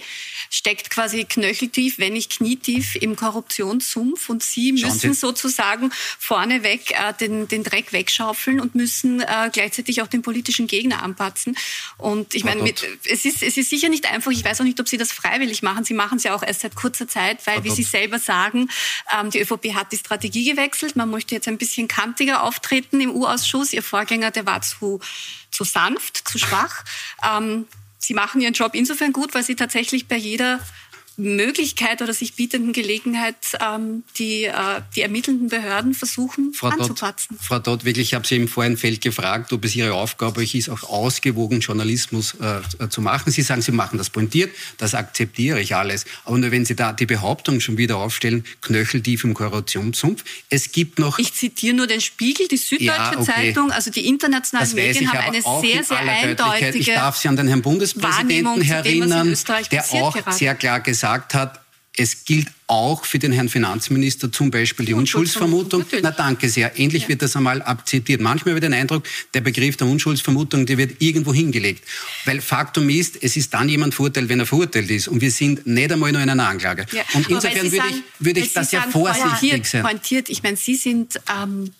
steckt 0.49 0.89
quasi 0.89 1.25
knöcheltief, 1.25 1.99
wenn 1.99 2.13
nicht 2.13 2.37
knietief 2.37 2.95
im 2.95 3.17
Korruptionssumpf 3.17 4.29
und 4.29 4.41
Sie 4.41 4.71
müssen 4.71 5.13
Sie. 5.13 5.19
sozusagen 5.19 5.91
vorneweg 6.19 6.91
äh, 6.91 7.13
den, 7.19 7.49
den 7.49 7.63
Dreck 7.63 7.91
wegschaufeln 7.91 8.61
und 8.61 8.75
müssen 8.75 9.19
äh, 9.19 9.49
gleichzeitig 9.51 10.01
auch 10.01 10.07
den 10.07 10.21
politischen 10.21 10.67
Gegner 10.67 11.03
anpatzen. 11.03 11.57
Und 11.97 12.35
ich 12.35 12.45
meine, 12.45 12.73
es 13.03 13.25
ist, 13.25 13.43
es 13.43 13.57
ist 13.57 13.69
sicher 13.69 13.89
nicht 13.89 14.09
einfach. 14.09 14.31
Ich 14.31 14.45
weiß 14.45 14.61
auch 14.61 14.65
nicht, 14.65 14.79
ob 14.79 14.87
Sie 14.87 14.97
das 14.97 15.11
freiwillig 15.11 15.61
machen. 15.63 15.83
Sie 15.83 15.93
machen 15.93 16.17
es 16.19 16.23
ja 16.23 16.33
auch 16.33 16.43
erst 16.43 16.61
seit 16.61 16.75
kurzer 16.75 17.07
Zeit, 17.07 17.45
weil, 17.45 17.63
wie 17.65 17.71
Sie 17.71 17.83
selber 17.83 18.19
sagen, 18.19 18.69
ähm, 19.17 19.29
die 19.29 19.39
ÖVP 19.41 19.73
hat 19.73 19.91
die 19.91 19.97
Strategie 19.97 20.49
gewechselt. 20.49 20.95
Man 20.95 21.09
möchte 21.09 21.35
jetzt 21.35 21.47
ein 21.47 21.57
bisschen 21.57 21.87
kantiger 21.87 22.43
auftreten 22.43 23.01
im 23.01 23.11
U-Ausschuss. 23.11 23.73
Ihr 23.73 23.83
Vorgänger, 23.83 24.31
der 24.31 24.45
war 24.45 24.61
zu, 24.61 24.99
zu 25.51 25.63
sanft, 25.63 26.27
zu 26.27 26.37
schwach. 26.37 26.83
Ähm, 27.23 27.67
Sie 27.99 28.13
machen 28.13 28.39
Ihren 28.41 28.53
Job 28.53 28.73
insofern 28.73 29.11
gut, 29.11 29.33
weil 29.33 29.43
Sie 29.43 29.55
tatsächlich 29.55 30.07
bei 30.07 30.15
jeder 30.15 30.59
Möglichkeit 31.17 32.01
oder 32.03 32.13
sich 32.13 32.35
bietenden 32.35 32.73
Gelegenheit 32.73 33.35
ähm, 33.59 34.03
die, 34.17 34.43
äh, 34.43 34.53
die 34.95 35.01
ermittelnden 35.01 35.49
Behörden 35.49 35.95
versuchen 35.95 36.53
Frau 36.53 36.67
anzupatzen. 36.67 37.37
Dott, 37.37 37.45
Frau 37.45 37.59
Dott, 37.59 37.85
wirklich, 37.85 38.09
ich 38.09 38.13
habe 38.13 38.27
Sie 38.27 38.35
im 38.35 38.47
Vorhinfeld 38.47 39.01
gefragt, 39.01 39.51
ob 39.51 39.65
es 39.65 39.75
Ihre 39.75 39.93
Aufgabe 39.93 40.43
ist, 40.43 40.69
auch 40.69 40.83
ausgewogen 40.83 41.59
Journalismus 41.59 42.35
äh, 42.35 42.89
zu 42.89 43.01
machen. 43.01 43.31
Sie 43.31 43.41
sagen, 43.41 43.63
Sie 43.63 43.71
machen 43.71 43.97
das 43.97 44.11
pointiert, 44.11 44.51
das 44.77 44.93
akzeptiere 44.93 45.59
ich 45.59 45.75
alles. 45.75 46.05
Aber 46.23 46.37
nur 46.37 46.51
wenn 46.51 46.65
Sie 46.65 46.75
da 46.75 46.93
die 46.93 47.07
Behauptung 47.07 47.61
schon 47.61 47.77
wieder 47.77 47.97
aufstellen, 47.97 48.45
knöcheltief 48.61 49.23
im 49.23 49.33
Korruptionssumpf, 49.33 50.23
es 50.49 50.71
gibt 50.71 50.99
noch... 50.99 51.17
Ich 51.17 51.33
zitiere 51.33 51.75
nur 51.75 51.87
den 51.87 52.01
Spiegel, 52.01 52.47
die 52.47 52.57
Süddeutsche 52.57 52.91
ja, 52.91 53.17
okay. 53.17 53.25
Zeitung, 53.25 53.71
also 53.71 53.89
die 53.89 54.05
internationalen 54.05 54.71
Medien 54.75 55.11
haben 55.11 55.33
eine 55.33 55.41
sehr, 55.41 55.83
sehr 55.83 55.97
eindeutige 55.97 56.77
Ich 56.77 56.85
darf 56.85 57.17
Sie 57.17 57.27
an 57.27 57.35
den 57.35 57.47
Herrn 57.47 57.63
Bundespräsidenten 57.63 58.61
erinnern, 58.61 59.35
der 59.71 59.85
auch 59.93 60.31
sehr 60.31 60.53
klar 60.53 60.79
gesagt 60.79 61.06
gesagt 61.07 61.33
hat, 61.33 61.61
es 61.99 62.25
gilt 62.25 62.47
auch 62.67 63.05
für 63.05 63.17
den 63.17 63.31
Herrn 63.31 63.49
Finanzminister 63.49 64.31
zum 64.31 64.51
Beispiel 64.51 64.85
die 64.85 64.93
Unschuldsvermutung. 64.93 65.83
Na 66.03 66.11
danke 66.11 66.47
sehr. 66.47 66.79
Endlich 66.79 67.03
ja. 67.03 67.09
wird 67.09 67.23
das 67.23 67.35
einmal 67.35 67.63
akzeptiert. 67.63 68.21
Manchmal 68.21 68.53
ich 68.53 68.61
den 68.61 68.73
Eindruck, 68.73 69.03
der 69.33 69.41
Begriff 69.41 69.77
der 69.77 69.87
Unschuldsvermutung, 69.87 70.67
der 70.67 70.77
wird 70.77 71.01
irgendwo 71.01 71.33
hingelegt. 71.33 71.83
Weil 72.25 72.39
Faktum 72.39 72.87
ist, 72.89 73.23
es 73.23 73.35
ist 73.35 73.51
dann 73.55 73.67
jemand 73.67 73.95
verurteilt, 73.95 74.29
wenn 74.29 74.39
er 74.39 74.45
verurteilt 74.45 74.91
ist. 74.91 75.07
Und 75.07 75.21
wir 75.21 75.31
sind 75.31 75.65
nicht 75.65 75.91
einmal 75.91 76.11
nur 76.11 76.21
in 76.21 76.29
einer 76.29 76.47
Anklage. 76.47 76.85
Ja. 76.91 77.03
Und 77.15 77.27
insofern 77.29 77.71
würde 77.71 77.87
ich, 77.89 78.03
würde 78.19 78.39
ich 78.41 78.53
das 78.53 78.71
ja 78.71 78.81
vorsichtig 78.83 79.65
sein. 79.65 79.81
Pointiert. 79.81 80.29
Ich 80.29 80.43
meine, 80.43 80.57
Sie 80.57 80.75
sind 80.75 81.19
ähm, 81.35 81.71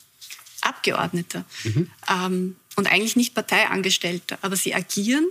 Abgeordneter 0.61 1.45
mhm. 1.63 1.91
ähm, 2.09 2.55
und 2.75 2.87
eigentlich 2.87 3.17
nicht 3.17 3.35
Parteiangestellter. 3.35 4.39
Aber 4.41 4.55
Sie 4.55 4.73
agieren 4.73 5.27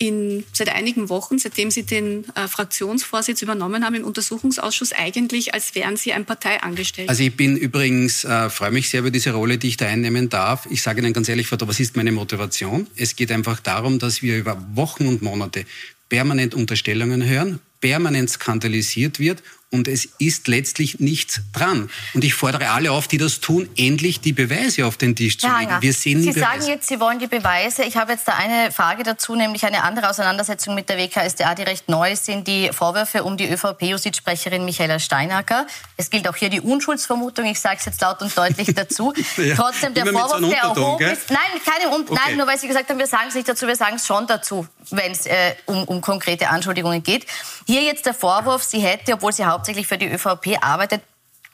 in, 0.00 0.44
seit 0.54 0.70
einigen 0.70 1.10
Wochen, 1.10 1.38
seitdem 1.38 1.70
Sie 1.70 1.82
den 1.82 2.24
äh, 2.34 2.48
Fraktionsvorsitz 2.48 3.42
übernommen 3.42 3.84
haben 3.84 3.94
im 3.94 4.04
Untersuchungsausschuss, 4.04 4.94
eigentlich, 4.94 5.52
als 5.52 5.74
wären 5.74 5.98
Sie 5.98 6.14
ein 6.14 6.24
Parteiangestellter. 6.24 7.10
Also 7.10 7.22
ich 7.22 7.36
bin 7.36 7.54
übrigens, 7.58 8.24
äh, 8.24 8.48
freue 8.48 8.70
mich 8.70 8.88
sehr 8.88 9.00
über 9.00 9.10
diese 9.10 9.32
Rolle, 9.32 9.58
die 9.58 9.68
ich 9.68 9.76
da 9.76 9.86
einnehmen 9.86 10.30
darf. 10.30 10.66
Ich 10.70 10.80
sage 10.80 11.02
Ihnen 11.02 11.12
ganz 11.12 11.28
ehrlich, 11.28 11.48
Frau, 11.48 11.58
was 11.60 11.80
ist 11.80 11.96
meine 11.96 12.12
Motivation? 12.12 12.86
Es 12.96 13.14
geht 13.14 13.30
einfach 13.30 13.60
darum, 13.60 13.98
dass 13.98 14.22
wir 14.22 14.38
über 14.38 14.56
Wochen 14.74 15.06
und 15.06 15.20
Monate 15.20 15.66
permanent 16.08 16.54
Unterstellungen 16.54 17.22
hören, 17.22 17.60
permanent 17.82 18.30
skandalisiert 18.30 19.20
wird 19.20 19.42
und 19.72 19.86
es 19.86 20.08
ist 20.18 20.48
letztlich 20.48 20.98
nichts 20.98 21.40
dran. 21.52 21.90
Und 22.14 22.24
ich 22.24 22.34
fordere 22.34 22.70
alle 22.70 22.90
auf, 22.90 23.06
die 23.06 23.18
das 23.18 23.40
tun, 23.40 23.68
endlich 23.76 24.20
die 24.20 24.32
Beweise 24.32 24.84
auf 24.84 24.96
den 24.96 25.14
Tisch 25.14 25.38
zu 25.38 25.46
legen. 25.46 25.70
Wir 25.80 25.92
sehen 25.92 26.22
Sie 26.22 26.32
sagen 26.32 26.66
jetzt, 26.66 26.88
Sie 26.88 26.98
wollen 26.98 27.20
die 27.20 27.28
Beweise. 27.28 27.84
Ich 27.84 27.96
habe 27.96 28.12
jetzt 28.12 28.26
da 28.26 28.32
eine 28.34 28.72
Frage 28.72 29.04
dazu, 29.04 29.36
nämlich 29.36 29.64
eine 29.64 29.84
andere 29.84 30.10
Auseinandersetzung 30.10 30.74
mit 30.74 30.88
der 30.88 30.98
WKSDA, 30.98 31.54
die 31.54 31.62
recht 31.62 31.88
neu 31.88 32.12
ist, 32.12 32.24
sind 32.24 32.48
die 32.48 32.70
Vorwürfe 32.72 33.22
um 33.22 33.36
die 33.36 33.48
ÖVP-Justizsprecherin 33.48 34.64
Michaela 34.64 34.98
Steinacker. 34.98 35.66
Es 35.96 36.10
gilt 36.10 36.26
auch 36.28 36.36
hier 36.36 36.48
die 36.48 36.60
Unschuldsvermutung. 36.60 37.44
Ich 37.44 37.60
sage 37.60 37.76
es 37.78 37.86
jetzt 37.86 38.00
laut 38.00 38.20
und 38.22 38.36
deutlich 38.36 38.74
dazu. 38.74 39.12
ja, 39.36 39.54
Trotzdem 39.54 39.94
der 39.94 40.06
Vorwurf, 40.06 40.50
der 40.50 40.58
erhoben 40.58 41.04
ist. 41.06 41.30
Nein, 41.30 41.38
keine, 41.64 41.94
okay. 41.94 42.18
nein, 42.26 42.36
nur 42.36 42.46
weil 42.48 42.58
Sie 42.58 42.66
gesagt 42.66 42.90
haben, 42.90 42.98
wir 42.98 43.06
sagen 43.06 43.26
es 43.28 43.34
nicht 43.36 43.48
dazu, 43.48 43.68
wir 43.68 43.76
sagen 43.76 43.96
es 43.96 44.06
schon 44.06 44.26
dazu, 44.26 44.66
wenn 44.90 45.12
es 45.12 45.26
äh, 45.26 45.54
um, 45.66 45.84
um 45.84 46.00
konkrete 46.00 46.48
Anschuldigungen 46.48 47.04
geht. 47.04 47.26
Hier 47.66 47.82
jetzt 47.82 48.04
der 48.04 48.14
Vorwurf, 48.14 48.64
sie 48.64 48.80
hätte, 48.80 49.14
obwohl 49.14 49.32
sie 49.32 49.46
hauptsächlich 49.60 49.88
für 49.88 49.98
die 49.98 50.08
ÖVP 50.10 50.56
arbeitet, 50.62 51.02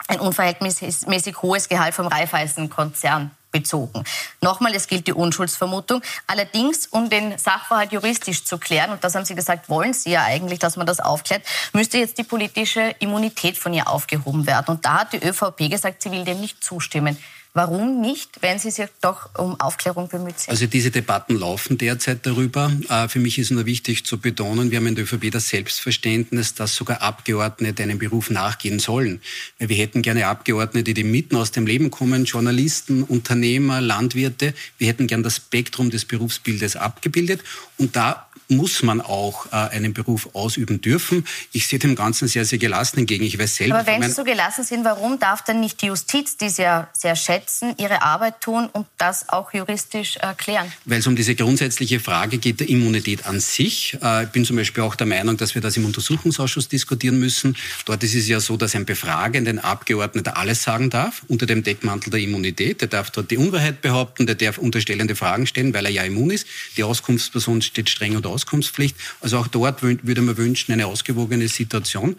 ein 0.06 0.20
unverhältnismäßig 0.20 1.42
hohes 1.42 1.68
Gehalt 1.68 1.92
vom 1.92 2.06
Raiffeisen-Konzern 2.06 3.32
bezogen. 3.50 4.04
Nochmal, 4.40 4.76
es 4.76 4.86
gilt 4.86 5.08
die 5.08 5.12
Unschuldsvermutung. 5.12 6.02
Allerdings, 6.28 6.86
um 6.86 7.10
den 7.10 7.36
Sachverhalt 7.36 7.90
juristisch 7.90 8.44
zu 8.44 8.58
klären, 8.58 8.92
und 8.92 9.02
das 9.02 9.16
haben 9.16 9.24
Sie 9.24 9.34
gesagt, 9.34 9.68
wollen 9.68 9.92
Sie 9.92 10.10
ja 10.10 10.22
eigentlich, 10.22 10.60
dass 10.60 10.76
man 10.76 10.86
das 10.86 11.00
aufklärt, 11.00 11.42
müsste 11.72 11.98
jetzt 11.98 12.16
die 12.18 12.22
politische 12.22 12.94
Immunität 13.00 13.58
von 13.58 13.74
ihr 13.74 13.88
aufgehoben 13.88 14.46
werden. 14.46 14.66
Und 14.68 14.84
da 14.84 15.00
hat 15.00 15.12
die 15.12 15.26
ÖVP 15.26 15.68
gesagt, 15.68 16.00
sie 16.00 16.12
will 16.12 16.24
dem 16.24 16.40
nicht 16.40 16.62
zustimmen. 16.62 17.18
Warum 17.56 18.02
nicht, 18.02 18.42
wenn 18.42 18.58
Sie 18.58 18.70
sich 18.70 18.88
doch 19.00 19.30
um 19.38 19.58
Aufklärung 19.58 20.08
bemüht 20.08 20.38
sind? 20.38 20.50
Also 20.50 20.66
diese 20.66 20.90
Debatten 20.90 21.36
laufen 21.36 21.78
derzeit 21.78 22.26
darüber. 22.26 22.70
Äh, 22.90 23.08
für 23.08 23.18
mich 23.18 23.38
ist 23.38 23.50
nur 23.50 23.64
wichtig 23.64 24.04
zu 24.04 24.18
betonen, 24.18 24.70
wir 24.70 24.76
haben 24.76 24.86
in 24.88 24.94
der 24.94 25.04
ÖVP 25.04 25.30
das 25.30 25.48
Selbstverständnis, 25.48 26.52
dass 26.52 26.74
sogar 26.74 27.00
Abgeordnete 27.00 27.82
einem 27.82 27.98
Beruf 27.98 28.28
nachgehen 28.28 28.78
sollen. 28.78 29.22
Wir 29.58 29.74
hätten 29.78 30.02
gerne 30.02 30.26
Abgeordnete, 30.26 30.92
die 30.92 31.02
mitten 31.02 31.34
aus 31.36 31.50
dem 31.50 31.66
Leben 31.66 31.90
kommen, 31.90 32.26
Journalisten, 32.26 33.02
Unternehmer, 33.02 33.80
Landwirte. 33.80 34.52
Wir 34.76 34.88
hätten 34.88 35.06
gern 35.06 35.22
das 35.22 35.36
Spektrum 35.36 35.88
des 35.88 36.04
Berufsbildes 36.04 36.76
abgebildet. 36.76 37.40
Und 37.78 37.96
da 37.96 38.25
muss 38.48 38.82
man 38.82 39.00
auch 39.00 39.46
äh, 39.46 39.56
einen 39.56 39.92
Beruf 39.92 40.28
ausüben 40.34 40.80
dürfen. 40.80 41.26
Ich 41.52 41.66
sehe 41.66 41.78
dem 41.78 41.94
Ganzen 41.94 42.28
sehr, 42.28 42.44
sehr 42.44 42.58
gelassen 42.58 43.00
entgegen. 43.00 43.24
Ich 43.24 43.38
weiß 43.38 43.56
selber. 43.56 43.78
Aber 43.78 43.86
wenn 43.86 44.02
Sie 44.02 44.10
so 44.10 44.24
gelassen 44.24 44.64
sind, 44.64 44.84
warum 44.84 45.18
darf 45.18 45.42
denn 45.42 45.60
nicht 45.60 45.82
die 45.82 45.86
Justiz, 45.86 46.36
die 46.36 46.48
Sie 46.48 46.62
ja 46.62 46.88
sehr 46.92 47.16
schätzen, 47.16 47.74
ihre 47.78 48.02
Arbeit 48.02 48.40
tun 48.40 48.68
und 48.72 48.86
das 48.98 49.28
auch 49.28 49.52
juristisch 49.52 50.16
erklären? 50.16 50.72
Weil 50.84 51.00
es 51.00 51.06
um 51.06 51.16
diese 51.16 51.34
grundsätzliche 51.34 52.00
Frage 52.00 52.38
geht 52.38 52.60
der 52.60 52.68
Immunität 52.68 53.26
an 53.26 53.40
sich. 53.40 53.98
Äh, 54.02 54.24
ich 54.24 54.30
bin 54.30 54.44
zum 54.44 54.56
Beispiel 54.56 54.82
auch 54.82 54.94
der 54.94 55.06
Meinung, 55.06 55.36
dass 55.36 55.54
wir 55.54 55.62
das 55.62 55.76
im 55.76 55.84
Untersuchungsausschuss 55.84 56.68
diskutieren 56.68 57.18
müssen. 57.18 57.56
Dort 57.84 58.02
ist 58.04 58.14
es 58.14 58.28
ja 58.28 58.40
so, 58.40 58.56
dass 58.56 58.74
ein 58.74 58.84
befragenden 58.84 59.58
Abgeordneter 59.58 60.36
alles 60.36 60.62
sagen 60.62 60.90
darf 60.90 61.22
unter 61.28 61.46
dem 61.46 61.62
Deckmantel 61.62 62.10
der 62.10 62.20
Immunität. 62.20 62.80
Der 62.80 62.88
darf 62.88 63.10
dort 63.10 63.30
die 63.30 63.36
Unwahrheit 63.36 63.82
behaupten, 63.82 64.26
der 64.26 64.34
darf 64.34 64.58
unterstellende 64.58 65.16
Fragen 65.16 65.46
stellen, 65.46 65.74
weil 65.74 65.86
er 65.86 65.90
ja 65.90 66.02
immun 66.02 66.30
ist. 66.30 66.46
Die 66.76 66.84
Auskunftsperson 66.84 67.62
steht 67.62 67.90
streng 67.90 68.16
unter 68.16 68.30
Auskunftspflicht. 68.36 68.96
Also 69.20 69.38
auch 69.38 69.48
dort 69.48 69.82
würde 69.82 70.22
man 70.22 70.36
wünschen, 70.36 70.72
eine 70.72 70.86
ausgewogene 70.86 71.48
Situation. 71.48 72.16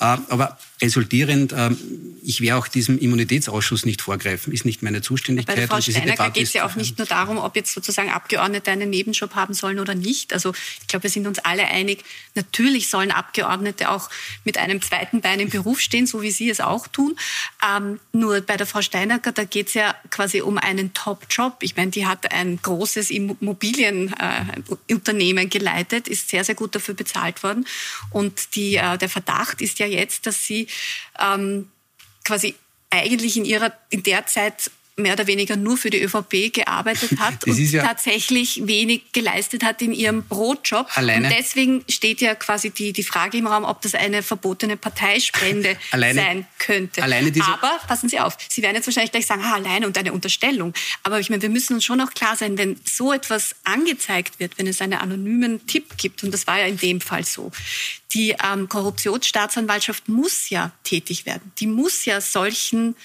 Äh, 0.00 0.16
aber 0.28 0.58
resultierend, 0.82 1.54
ähm, 1.56 1.78
ich 2.22 2.40
werde 2.40 2.58
auch 2.58 2.68
diesem 2.68 2.98
Immunitätsausschuss 2.98 3.84
nicht 3.86 4.02
vorgreifen, 4.02 4.52
ist 4.52 4.64
nicht 4.64 4.82
meine 4.82 5.02
Zuständigkeit. 5.02 5.56
Bei 5.56 5.60
der 5.60 5.68
Frau 5.68 5.80
Steinacker 5.80 6.30
geht 6.30 6.44
es 6.44 6.52
ja 6.52 6.64
auch 6.66 6.76
nicht 6.76 6.98
nur 6.98 7.06
darum, 7.06 7.38
ob 7.38 7.56
jetzt 7.56 7.72
sozusagen 7.72 8.10
Abgeordnete 8.10 8.70
einen 8.70 8.90
Nebenjob 8.90 9.34
haben 9.34 9.54
sollen 9.54 9.80
oder 9.80 9.94
nicht. 9.94 10.32
Also 10.32 10.52
ich 10.80 10.86
glaube, 10.86 11.02
wir 11.04 11.10
sind 11.10 11.26
uns 11.26 11.40
alle 11.40 11.66
einig, 11.66 12.04
natürlich 12.34 12.90
sollen 12.90 13.10
Abgeordnete 13.10 13.90
auch 13.90 14.10
mit 14.44 14.58
einem 14.58 14.82
zweiten 14.82 15.22
Bein 15.22 15.40
im 15.40 15.48
Beruf 15.48 15.80
stehen, 15.80 16.06
so 16.06 16.20
wie 16.22 16.30
Sie 16.30 16.48
es 16.50 16.60
auch 16.60 16.86
tun. 16.88 17.16
Ähm, 17.66 17.98
nur 18.12 18.42
bei 18.42 18.56
der 18.56 18.66
Frau 18.66 18.82
Steinacker, 18.82 19.32
da 19.32 19.44
geht 19.44 19.68
es 19.68 19.74
ja 19.74 19.94
quasi 20.10 20.40
um 20.40 20.58
einen 20.58 20.94
Top-Job. 20.94 21.58
Ich 21.62 21.76
meine, 21.76 21.90
die 21.90 22.06
hat 22.06 22.32
ein 22.32 22.58
großes 22.62 23.10
Immobilienunternehmen 23.10 25.44
äh, 25.44 25.48
geleitet, 25.48 26.08
ist 26.08 26.28
sehr, 26.28 26.44
sehr 26.44 26.54
gut 26.54 26.74
dafür 26.74 26.94
bezahlt 26.94 27.42
worden. 27.42 27.66
Und 28.10 28.54
die, 28.54 28.76
äh, 28.76 28.98
der 28.98 29.08
Verdacht 29.08 29.60
ist 29.60 29.78
ja 29.78 29.86
jetzt, 29.86 30.26
dass 30.26 30.44
sie 30.44 30.68
ähm, 31.18 31.70
quasi 32.24 32.54
eigentlich 32.90 33.36
in 33.36 33.44
ihrer 33.44 33.72
in 33.90 34.02
der 34.02 34.26
Zeit 34.26 34.70
mehr 35.00 35.14
oder 35.14 35.26
weniger 35.26 35.56
nur 35.56 35.76
für 35.76 35.90
die 35.90 36.02
ÖVP 36.02 36.52
gearbeitet 36.52 37.18
hat 37.18 37.44
und 37.46 37.58
ja 37.58 37.82
tatsächlich 37.82 38.66
wenig 38.66 39.12
geleistet 39.12 39.64
hat 39.64 39.82
in 39.82 39.92
ihrem 39.92 40.22
Brotjob. 40.24 40.86
Alleine. 40.96 41.28
Und 41.28 41.36
deswegen 41.36 41.84
steht 41.88 42.20
ja 42.20 42.34
quasi 42.34 42.70
die, 42.70 42.92
die 42.92 43.02
Frage 43.02 43.38
im 43.38 43.46
Raum, 43.46 43.64
ob 43.64 43.82
das 43.82 43.94
eine 43.94 44.22
verbotene 44.22 44.76
Parteispende 44.76 45.76
alleine, 45.90 46.20
sein 46.20 46.46
könnte. 46.58 47.02
Alleine 47.02 47.32
diese 47.32 47.46
Aber 47.46 47.78
passen 47.86 48.08
Sie 48.08 48.20
auf, 48.20 48.36
Sie 48.48 48.62
werden 48.62 48.76
jetzt 48.76 48.86
wahrscheinlich 48.86 49.12
gleich 49.12 49.26
sagen, 49.26 49.42
ah, 49.44 49.54
alleine 49.54 49.86
und 49.86 49.96
eine 49.98 50.12
Unterstellung. 50.12 50.74
Aber 51.02 51.20
ich 51.20 51.30
meine, 51.30 51.42
wir 51.42 51.50
müssen 51.50 51.74
uns 51.74 51.84
schon 51.84 52.00
auch 52.00 52.10
klar 52.10 52.36
sein, 52.36 52.58
wenn 52.58 52.80
so 52.84 53.12
etwas 53.12 53.56
angezeigt 53.64 54.38
wird, 54.40 54.58
wenn 54.58 54.66
es 54.66 54.80
einen 54.80 54.94
anonymen 54.94 55.66
Tipp 55.66 55.96
gibt, 55.96 56.22
und 56.22 56.32
das 56.32 56.46
war 56.46 56.58
ja 56.58 56.66
in 56.66 56.76
dem 56.76 57.00
Fall 57.00 57.24
so, 57.24 57.50
die 58.12 58.34
ähm, 58.44 58.68
Korruptionsstaatsanwaltschaft 58.68 60.08
muss 60.08 60.50
ja 60.50 60.72
tätig 60.84 61.26
werden. 61.26 61.52
Die 61.58 61.66
muss 61.66 62.04
ja 62.04 62.20
solchen 62.20 62.96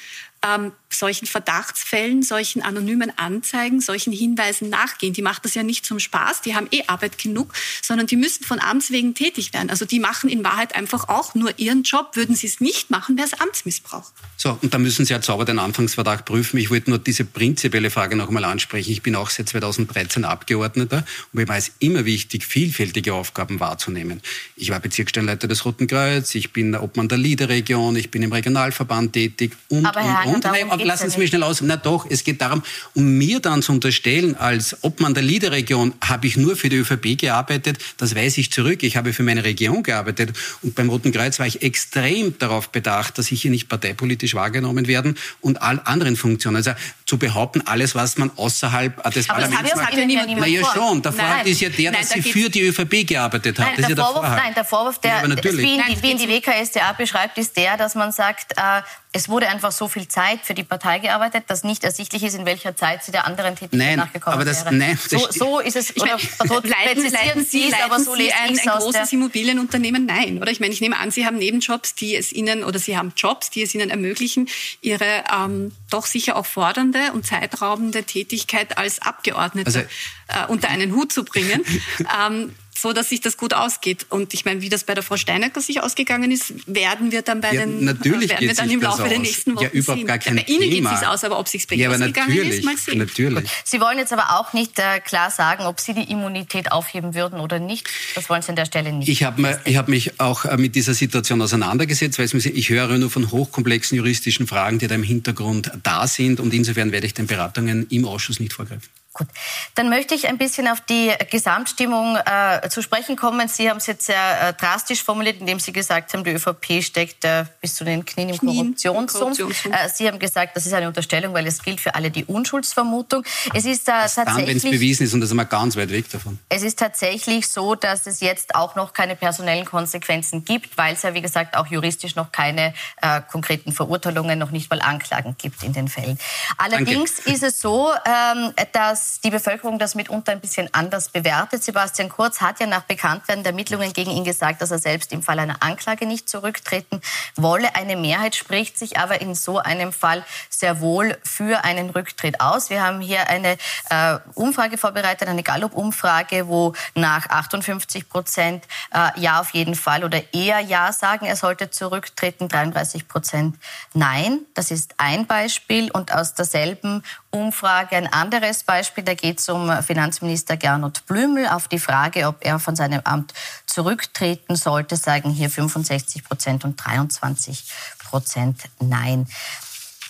ähm, 0.45 0.71
solchen 0.97 1.25
Verdachtsfällen, 1.25 2.23
solchen 2.23 2.61
anonymen 2.61 3.17
Anzeigen, 3.17 3.81
solchen 3.81 4.13
Hinweisen 4.13 4.69
nachgehen. 4.69 5.13
Die 5.13 5.21
macht 5.21 5.45
das 5.45 5.53
ja 5.53 5.63
nicht 5.63 5.85
zum 5.85 5.99
Spaß, 5.99 6.41
die 6.41 6.55
haben 6.55 6.67
eh 6.71 6.83
Arbeit 6.87 7.17
genug, 7.17 7.53
sondern 7.81 8.07
die 8.07 8.15
müssen 8.15 8.43
von 8.43 8.59
Amts 8.59 8.91
wegen 8.91 9.13
tätig 9.13 9.53
werden. 9.53 9.69
Also 9.69 9.85
die 9.85 9.99
machen 9.99 10.29
in 10.29 10.43
Wahrheit 10.43 10.75
einfach 10.75 11.09
auch 11.09 11.35
nur 11.35 11.57
ihren 11.59 11.83
Job. 11.83 12.15
Würden 12.15 12.35
sie 12.35 12.47
es 12.47 12.61
nicht 12.61 12.89
machen, 12.89 13.17
wäre 13.17 13.27
es 13.27 13.39
Amtsmissbrauch. 13.39 14.11
So, 14.37 14.57
und 14.61 14.73
da 14.73 14.77
müssen 14.77 15.05
Sie 15.05 15.13
ja 15.13 15.21
sauber 15.21 15.45
den 15.45 15.59
Anfangsverdacht 15.59 16.25
prüfen. 16.25 16.57
Ich 16.57 16.69
wollte 16.69 16.89
nur 16.89 16.99
diese 16.99 17.25
prinzipielle 17.25 17.89
Frage 17.89 18.15
noch 18.15 18.27
einmal 18.27 18.45
ansprechen. 18.45 18.91
Ich 18.91 19.01
bin 19.01 19.15
auch 19.15 19.29
seit 19.29 19.49
2013 19.49 20.25
Abgeordneter 20.25 20.97
und 20.97 21.33
mir 21.33 21.47
war 21.47 21.57
es 21.57 21.71
immer 21.79 22.05
wichtig, 22.05 22.45
vielfältige 22.45 23.13
Aufgaben 23.13 23.59
wahrzunehmen. 23.59 24.21
Ich 24.55 24.69
war 24.69 24.79
Bezirksstellenleiter 24.79 25.47
des 25.47 25.65
Roten 25.65 25.87
Kreuz, 25.87 26.35
ich 26.35 26.53
bin 26.53 26.75
Obmann 26.75 27.07
der 27.07 27.17
Liederregion, 27.17 27.95
ich 27.95 28.11
bin 28.11 28.21
im 28.23 28.31
Regionalverband 28.31 29.13
tätig 29.13 29.53
und, 29.69 29.85
Aber 29.85 30.01
Herr 30.01 30.27
und, 30.27 30.45
und 30.45 30.45
lassen 30.85 31.09
Sie 31.09 31.17
mich 31.17 31.29
schnell 31.29 31.43
aus. 31.43 31.61
Na 31.61 31.75
doch, 31.75 32.05
es 32.09 32.23
geht 32.23 32.41
darum, 32.41 32.63
um 32.93 33.17
mir 33.17 33.39
dann 33.39 33.61
zu 33.61 33.71
unterstellen, 33.71 34.35
als 34.35 34.83
Obmann 34.83 35.13
der 35.13 35.23
Liederregion 35.23 35.93
habe 36.01 36.27
ich 36.27 36.37
nur 36.37 36.55
für 36.55 36.69
die 36.69 36.77
ÖVP 36.77 37.17
gearbeitet, 37.17 37.79
das 37.97 38.15
weise 38.15 38.39
ich 38.39 38.51
zurück. 38.51 38.83
Ich 38.83 38.97
habe 38.97 39.13
für 39.13 39.23
meine 39.23 39.43
Region 39.43 39.83
gearbeitet 39.83 40.31
und 40.61 40.75
beim 40.75 40.89
Roten 40.89 41.11
Kreuz 41.11 41.39
war 41.39 41.47
ich 41.47 41.61
extrem 41.61 42.37
darauf 42.37 42.69
bedacht, 42.69 43.17
dass 43.17 43.31
ich 43.31 43.41
hier 43.41 43.51
nicht 43.51 43.67
parteipolitisch 43.67 44.35
wahrgenommen 44.35 44.87
werden 44.87 45.17
und 45.41 45.61
all 45.61 45.81
anderen 45.83 46.15
Funktionen. 46.15 46.57
Also 46.57 46.71
zu 47.05 47.17
behaupten, 47.17 47.61
alles, 47.65 47.95
was 47.95 48.17
man 48.17 48.31
außerhalb 48.35 49.03
des 49.13 49.29
Aber 49.29 49.41
Parlaments 49.41 49.71
das 49.71 49.81
macht. 49.81 49.93
Ja 49.93 50.05
niemand 50.05 50.39
naja, 50.39 50.63
schon. 50.73 51.01
Der 51.01 51.13
Vorwurf 51.13 51.45
ist 51.45 51.61
ja 51.61 51.69
der, 51.69 51.91
dass 51.91 52.09
nein, 52.09 52.21
da 52.23 52.23
sie 52.23 52.31
für 52.31 52.49
die 52.49 52.61
ÖVP 52.61 53.07
gearbeitet 53.07 53.59
hat. 53.59 53.67
Nein, 53.67 53.75
das 53.77 53.87
der, 53.87 53.97
ja 53.97 54.03
Vorwurf, 54.03 54.29
nein, 54.29 54.53
der 54.53 54.65
Vorwurf, 54.65 54.99
der, 54.99 55.11
ja, 55.11 55.43
wie, 55.43 55.75
in, 55.75 56.01
wie 56.01 56.11
in 56.11 56.17
die 56.17 56.27
WKSDA 56.29 56.93
beschreibt, 56.93 57.37
ist 57.37 57.55
der, 57.57 57.77
dass 57.77 57.95
man 57.95 58.11
sagt, 58.11 58.53
äh, 58.57 58.81
es 59.15 59.29
wurde 59.29 59.47
einfach 59.47 59.71
so 59.71 59.87
viel 59.87 60.09
Zeit 60.09 60.41
für 60.43 60.53
die 60.53 60.63
Partei 60.65 60.99
gearbeitet, 60.99 61.45
dass 61.47 61.63
nicht 61.63 61.83
ersichtlich 61.83 62.23
ist, 62.23 62.35
in 62.35 62.45
welcher 62.45 62.75
Zeit 62.75 63.03
sie 63.03 63.11
der 63.11 63.25
anderen 63.25 63.55
Tätigkeit 63.55 63.97
nachgekommen 63.97 64.35
aber 64.35 64.45
das, 64.45 64.65
wäre. 64.65 64.75
Nein, 64.75 64.99
das 65.09 65.21
so, 65.21 65.31
so 65.31 65.59
ist 65.59 65.75
es. 65.75 65.91
Ich 65.91 66.03
meine, 66.03 66.13
leiten, 66.13 67.11
leiten 67.11 67.45
Sie, 67.45 67.69
leiten 67.69 67.83
aber 67.83 67.99
so 67.99 68.15
Sie 68.15 68.31
ein, 68.31 68.57
ein 68.57 68.79
großes 68.79 69.11
Immobilienunternehmen? 69.13 70.05
Nein, 70.05 70.41
oder? 70.41 70.51
Ich 70.51 70.59
meine, 70.59 70.73
ich 70.73 70.81
nehme 70.81 70.97
an, 70.97 71.11
Sie 71.11 71.25
haben 71.25 71.37
Nebenjobs, 71.37 71.95
die 71.95 72.15
es 72.15 72.31
Ihnen, 72.31 72.63
oder 72.63 72.79
Sie 72.79 72.97
haben 72.97 73.13
Jobs, 73.15 73.49
die 73.49 73.61
es 73.61 73.73
Ihnen 73.75 73.89
ermöglichen, 73.89 74.49
Ihre 74.81 75.23
ähm, 75.33 75.71
doch 75.89 76.05
sicher 76.05 76.35
auch 76.35 76.45
fordernde 76.45 77.11
und 77.13 77.25
zeitraubende 77.25 78.03
Tätigkeit 78.03 78.77
als 78.77 79.01
Abgeordnete 79.01 79.67
also, 79.67 79.79
äh, 79.79 80.51
unter 80.51 80.69
einen 80.69 80.93
Hut 80.93 81.11
zu 81.11 81.23
bringen. 81.23 81.63
ähm, 81.99 82.55
so, 82.77 82.93
dass 82.93 83.09
sich 83.09 83.21
das 83.21 83.37
gut 83.37 83.53
ausgeht. 83.53 84.05
Und 84.09 84.33
ich 84.33 84.45
meine, 84.45 84.61
wie 84.61 84.69
das 84.69 84.83
bei 84.83 84.93
der 84.93 85.03
Frau 85.03 85.17
Steinecker 85.17 85.61
sich 85.61 85.81
ausgegangen 85.81 86.31
ist, 86.31 86.53
werden 86.67 87.11
wir 87.11 87.21
dann 87.21 87.41
bei 87.41 87.53
ja, 87.53 87.65
den 87.65 87.83
natürlich 87.83 88.29
werden 88.29 88.47
wir 88.47 88.53
dann 88.53 88.69
im 88.69 88.81
Laufe 88.81 89.07
der 89.07 89.19
nächsten 89.19 89.55
Wochen 89.55 89.63
ja, 89.63 89.69
überhaupt 89.69 89.99
sehen. 89.99 90.07
Gar 90.07 90.19
kein 90.19 90.35
bei 90.35 90.43
Ihnen 90.43 90.69
geht 90.69 90.85
es 90.85 91.03
aus, 91.03 91.23
aber 91.23 91.39
ob 91.39 91.45
es 91.45 91.53
sich 91.53 91.67
bei 91.67 91.75
ja, 91.75 91.89
Ihnen 91.89 92.01
ausgegangen 92.01 92.37
ist, 92.37 92.63
mal 92.63 92.77
sehen. 92.77 92.97
Natürlich. 92.97 93.49
Sie 93.63 93.79
wollen 93.79 93.97
jetzt 93.97 94.13
aber 94.13 94.39
auch 94.39 94.53
nicht 94.53 94.77
äh, 94.79 94.99
klar 94.99 95.31
sagen, 95.31 95.65
ob 95.65 95.79
Sie 95.79 95.93
die 95.93 96.11
Immunität 96.11 96.71
aufheben 96.71 97.15
würden 97.15 97.39
oder 97.39 97.59
nicht. 97.59 97.87
Das 98.15 98.29
wollen 98.29 98.41
Sie 98.41 98.49
an 98.49 98.55
der 98.55 98.65
Stelle 98.65 98.91
nicht. 98.91 99.07
Ich 99.07 99.23
habe 99.23 99.59
hab 99.65 99.87
mich 99.87 100.19
auch 100.19 100.45
äh, 100.45 100.57
mit 100.57 100.75
dieser 100.75 100.93
Situation 100.93 101.41
auseinandergesetzt, 101.41 102.19
weil 102.19 102.25
ich 102.25 102.69
höre 102.69 102.97
nur 102.97 103.09
von 103.09 103.31
hochkomplexen 103.31 103.97
juristischen 103.97 104.47
Fragen, 104.47 104.79
die 104.79 104.87
da 104.87 104.95
im 104.95 105.03
Hintergrund 105.03 105.71
da 105.83 106.07
sind. 106.07 106.39
Und 106.39 106.53
insofern 106.53 106.91
werde 106.91 107.07
ich 107.07 107.13
den 107.13 107.27
Beratungen 107.27 107.87
im 107.89 108.05
Ausschuss 108.05 108.39
nicht 108.39 108.53
vorgreifen. 108.53 108.89
Gut, 109.17 109.27
dann 109.75 109.87
möchte 109.87 110.13
ich 110.13 110.27
ein 110.27 110.37
bisschen 110.37 110.67
auf 110.67 110.81
die 110.81 111.09
Gesamtstimmung 111.31 112.17
äh, 112.17 112.67
zu 112.67 112.81
sprechen 112.81 113.15
kommen. 113.15 113.47
Sie 113.47 113.69
haben 113.69 113.77
es 113.77 113.87
jetzt 113.87 114.07
sehr 114.07 114.49
äh, 114.49 114.53
drastisch 114.53 115.03
formuliert, 115.03 115.39
indem 115.39 115.57
Sie 115.61 115.71
gesagt 115.71 116.13
haben, 116.13 116.25
die 116.25 116.31
ÖVP 116.31 116.83
steckt 116.83 117.23
äh, 117.23 117.45
bis 117.61 117.75
zu 117.75 117.85
den 117.85 118.03
Knien 118.03 118.27
im 118.27 118.37
Korruptionssumpf. 118.37 119.67
Äh, 119.67 119.87
Sie 119.87 120.09
haben 120.09 120.19
gesagt, 120.19 120.57
das 120.57 120.65
ist 120.65 120.73
eine 120.73 120.87
Unterstellung, 120.87 121.33
weil 121.33 121.47
es 121.47 121.63
gilt 121.63 121.79
für 121.79 121.95
alle 121.95 122.11
die 122.11 122.25
Unschuldsvermutung. 122.25 123.23
Es 123.53 123.63
ist 123.63 123.85
tatsächlich, 123.85 124.47
wenn 124.47 124.57
es 124.57 124.63
bewiesen 124.63 125.05
ist, 125.05 125.13
und 125.13 125.21
da 125.21 125.27
sind 125.27 125.37
wir 125.37 125.45
ganz 125.45 125.77
weit 125.77 125.91
weg 125.91 126.09
davon. 126.09 126.37
Es 126.49 126.63
ist 126.63 126.77
tatsächlich 126.77 127.47
so, 127.47 127.75
dass 127.75 128.07
es 128.07 128.19
jetzt 128.19 128.53
auch 128.53 128.75
noch 128.75 128.91
keine 128.91 129.15
personellen 129.15 129.63
Konsequenzen 129.63 130.43
gibt, 130.43 130.77
weil 130.77 130.95
es 130.95 131.03
ja, 131.03 131.13
wie 131.13 131.21
gesagt, 131.21 131.55
auch 131.55 131.67
juristisch 131.67 132.17
noch 132.17 132.33
keine 132.33 132.73
äh, 133.01 133.21
konkreten 133.31 133.71
Verurteilungen, 133.71 134.37
noch 134.37 134.51
nicht 134.51 134.69
mal 134.69 134.81
Anklagen 134.81 135.37
gibt 135.37 135.63
in 135.63 135.71
den 135.71 135.87
Fällen. 135.87 136.19
Allerdings 136.57 137.15
Danke. 137.15 137.31
ist 137.31 137.43
es 137.43 137.61
so, 137.61 137.93
ähm, 138.05 138.51
dass 138.73 139.04
die 139.23 139.29
Bevölkerung 139.29 139.79
das 139.79 139.95
mitunter 139.95 140.31
ein 140.31 140.39
bisschen 140.39 140.69
anders 140.73 141.09
bewertet. 141.09 141.63
Sebastian 141.63 142.09
Kurz 142.09 142.41
hat 142.41 142.59
ja 142.59 142.67
nach 142.67 142.83
Bekanntwerden 142.83 143.43
der 143.43 143.51
Ermittlungen 143.51 143.93
gegen 143.93 144.11
ihn 144.11 144.23
gesagt, 144.23 144.61
dass 144.61 144.71
er 144.71 144.79
selbst 144.79 145.11
im 145.11 145.23
Fall 145.23 145.39
einer 145.39 145.57
Anklage 145.61 146.05
nicht 146.05 146.29
zurücktreten 146.29 147.01
wolle. 147.35 147.75
Eine 147.75 147.95
Mehrheit 147.95 148.35
spricht 148.35 148.77
sich 148.77 148.97
aber 148.97 149.21
in 149.21 149.35
so 149.35 149.59
einem 149.59 149.91
Fall 149.91 150.23
sehr 150.49 150.79
wohl 150.81 151.17
für 151.23 151.63
einen 151.63 151.89
Rücktritt 151.89 152.41
aus. 152.41 152.69
Wir 152.69 152.83
haben 152.83 153.01
hier 153.01 153.29
eine 153.29 153.57
äh, 153.89 154.17
Umfrage 154.33 154.77
vorbereitet, 154.77 155.27
eine 155.27 155.43
Gallup-Umfrage, 155.43 156.47
wo 156.47 156.73
nach 156.93 157.29
58 157.29 158.09
Prozent 158.09 158.65
äh, 158.93 159.19
Ja 159.19 159.39
auf 159.39 159.51
jeden 159.51 159.75
Fall 159.75 160.03
oder 160.03 160.21
eher 160.33 160.59
Ja 160.59 160.91
sagen, 160.93 161.25
er 161.25 161.35
sollte 161.35 161.69
zurücktreten, 161.69 162.47
33 162.47 163.07
Prozent 163.07 163.57
Nein. 163.93 164.39
Das 164.53 164.71
ist 164.71 164.95
ein 164.97 165.27
Beispiel 165.27 165.91
und 165.91 166.13
aus 166.13 166.33
derselben 166.33 167.03
Umfrage 167.31 167.95
ein 167.95 168.11
anderes 168.11 168.63
Beispiel. 168.63 168.94
Da 169.03 169.13
geht 169.13 169.39
es 169.39 169.49
um 169.49 169.71
Finanzminister 169.83 170.57
Gernot 170.57 171.05
Blümel. 171.05 171.47
Auf 171.47 171.67
die 171.67 171.79
Frage, 171.79 172.27
ob 172.27 172.45
er 172.45 172.59
von 172.59 172.75
seinem 172.75 173.01
Amt 173.03 173.33
zurücktreten 173.65 174.55
sollte, 174.55 174.95
sagen 174.95 175.31
hier 175.31 175.49
65 175.49 176.23
Prozent 176.23 176.63
und 176.63 176.75
23 176.77 177.65
Prozent 178.09 178.69
Nein. 178.79 179.27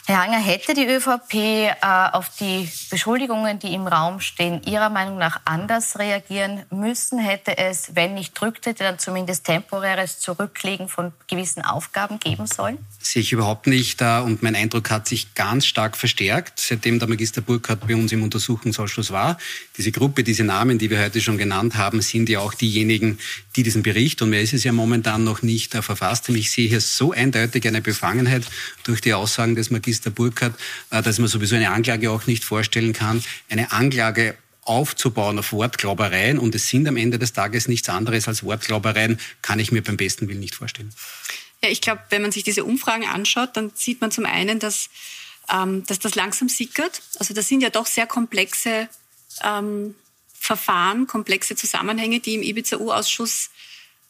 Herr 0.07 0.21
Hanger, 0.21 0.37
hätte 0.37 0.75
die 0.75 0.85
ÖVP 0.85 1.33
äh, 1.33 1.75
auf 1.81 2.29
die 2.39 2.69
Beschuldigungen, 2.91 3.57
die 3.57 3.73
im 3.73 3.87
Raum 3.87 4.19
stehen, 4.19 4.61
Ihrer 4.63 4.91
Meinung 4.91 5.17
nach 5.17 5.41
anders 5.45 5.97
reagieren 5.97 6.61
müssen? 6.69 7.17
Hätte 7.17 7.57
es, 7.57 7.95
wenn 7.95 8.13
nicht 8.13 8.39
Rücktritte, 8.39 8.83
dann 8.83 8.99
zumindest 8.99 9.45
temporäres 9.45 10.19
Zurücklegen 10.19 10.89
von 10.89 11.11
gewissen 11.27 11.63
Aufgaben 11.63 12.19
geben 12.19 12.45
sollen? 12.45 12.77
Sehe 12.99 13.23
ich 13.23 13.31
überhaupt 13.31 13.65
nicht. 13.65 13.99
Äh, 13.99 14.19
und 14.19 14.43
mein 14.43 14.55
Eindruck 14.55 14.91
hat 14.91 15.07
sich 15.07 15.33
ganz 15.33 15.65
stark 15.65 15.97
verstärkt, 15.97 16.59
seitdem 16.59 16.99
der 16.99 17.07
Magister 17.07 17.41
Burkhardt 17.41 17.87
bei 17.87 17.95
uns 17.95 18.11
im 18.11 18.21
Untersuchungsausschuss 18.21 19.09
war. 19.09 19.39
Diese 19.75 19.91
Gruppe, 19.91 20.23
diese 20.23 20.43
Namen, 20.43 20.77
die 20.77 20.91
wir 20.91 21.01
heute 21.01 21.19
schon 21.19 21.39
genannt 21.39 21.77
haben, 21.77 22.03
sind 22.03 22.29
ja 22.29 22.41
auch 22.41 22.53
diejenigen, 22.53 23.17
die 23.55 23.63
diesen 23.63 23.81
Bericht, 23.81 24.21
und 24.21 24.29
mehr 24.29 24.41
ist 24.43 24.53
es 24.53 24.65
ja 24.65 24.71
momentan 24.71 25.23
noch 25.23 25.41
nicht, 25.41 25.73
äh, 25.73 25.81
verfasst 25.81 26.27
haben. 26.27 26.35
Ich 26.35 26.51
sehe 26.51 26.69
hier 26.69 26.81
so 26.81 27.11
eindeutig 27.11 27.67
eine 27.67 27.81
Befangenheit 27.81 28.43
durch 28.83 29.01
die 29.01 29.15
Aussagen 29.15 29.55
des 29.55 29.71
Magisters 29.71 29.94
Magister 29.95 30.09
Burkhardt, 30.09 30.53
äh, 30.91 31.01
dass 31.01 31.19
man 31.19 31.27
sowieso 31.27 31.55
eine 31.55 31.71
Anklage 31.71 32.11
auch 32.11 32.27
nicht 32.27 32.43
vorstellen 32.43 32.93
kann. 32.93 33.23
Eine 33.49 33.71
Anklage 33.71 34.37
aufzubauen 34.63 35.39
auf 35.39 35.53
Wortglaubereien 35.53 36.39
und 36.39 36.55
es 36.55 36.67
sind 36.67 36.87
am 36.87 36.97
Ende 36.97 37.19
des 37.19 37.33
Tages 37.33 37.67
nichts 37.67 37.87
anderes 37.87 38.27
als 38.27 38.43
Wortglaubereien, 38.43 39.19
kann 39.43 39.59
ich 39.59 39.71
mir 39.71 39.83
beim 39.83 39.95
besten 39.95 40.27
Willen 40.27 40.39
nicht 40.39 40.55
vorstellen. 40.55 40.91
Ja, 41.63 41.69
ich 41.69 41.81
glaube, 41.81 42.01
wenn 42.09 42.23
man 42.23 42.31
sich 42.31 42.43
diese 42.43 42.65
Umfragen 42.65 43.05
anschaut, 43.05 43.55
dann 43.55 43.71
sieht 43.75 44.01
man 44.01 44.11
zum 44.11 44.25
einen, 44.25 44.59
dass, 44.59 44.89
ähm, 45.53 45.85
dass 45.85 45.99
das 45.99 46.15
langsam 46.15 46.49
sickert. 46.49 47.01
Also 47.19 47.33
das 47.33 47.47
sind 47.47 47.61
ja 47.61 47.69
doch 47.69 47.85
sehr 47.85 48.07
komplexe 48.07 48.89
ähm, 49.43 49.95
Verfahren, 50.33 51.07
komplexe 51.07 51.55
Zusammenhänge, 51.55 52.19
die 52.19 52.35
im 52.35 52.41
Ibiza-U-Ausschuss 52.41 53.51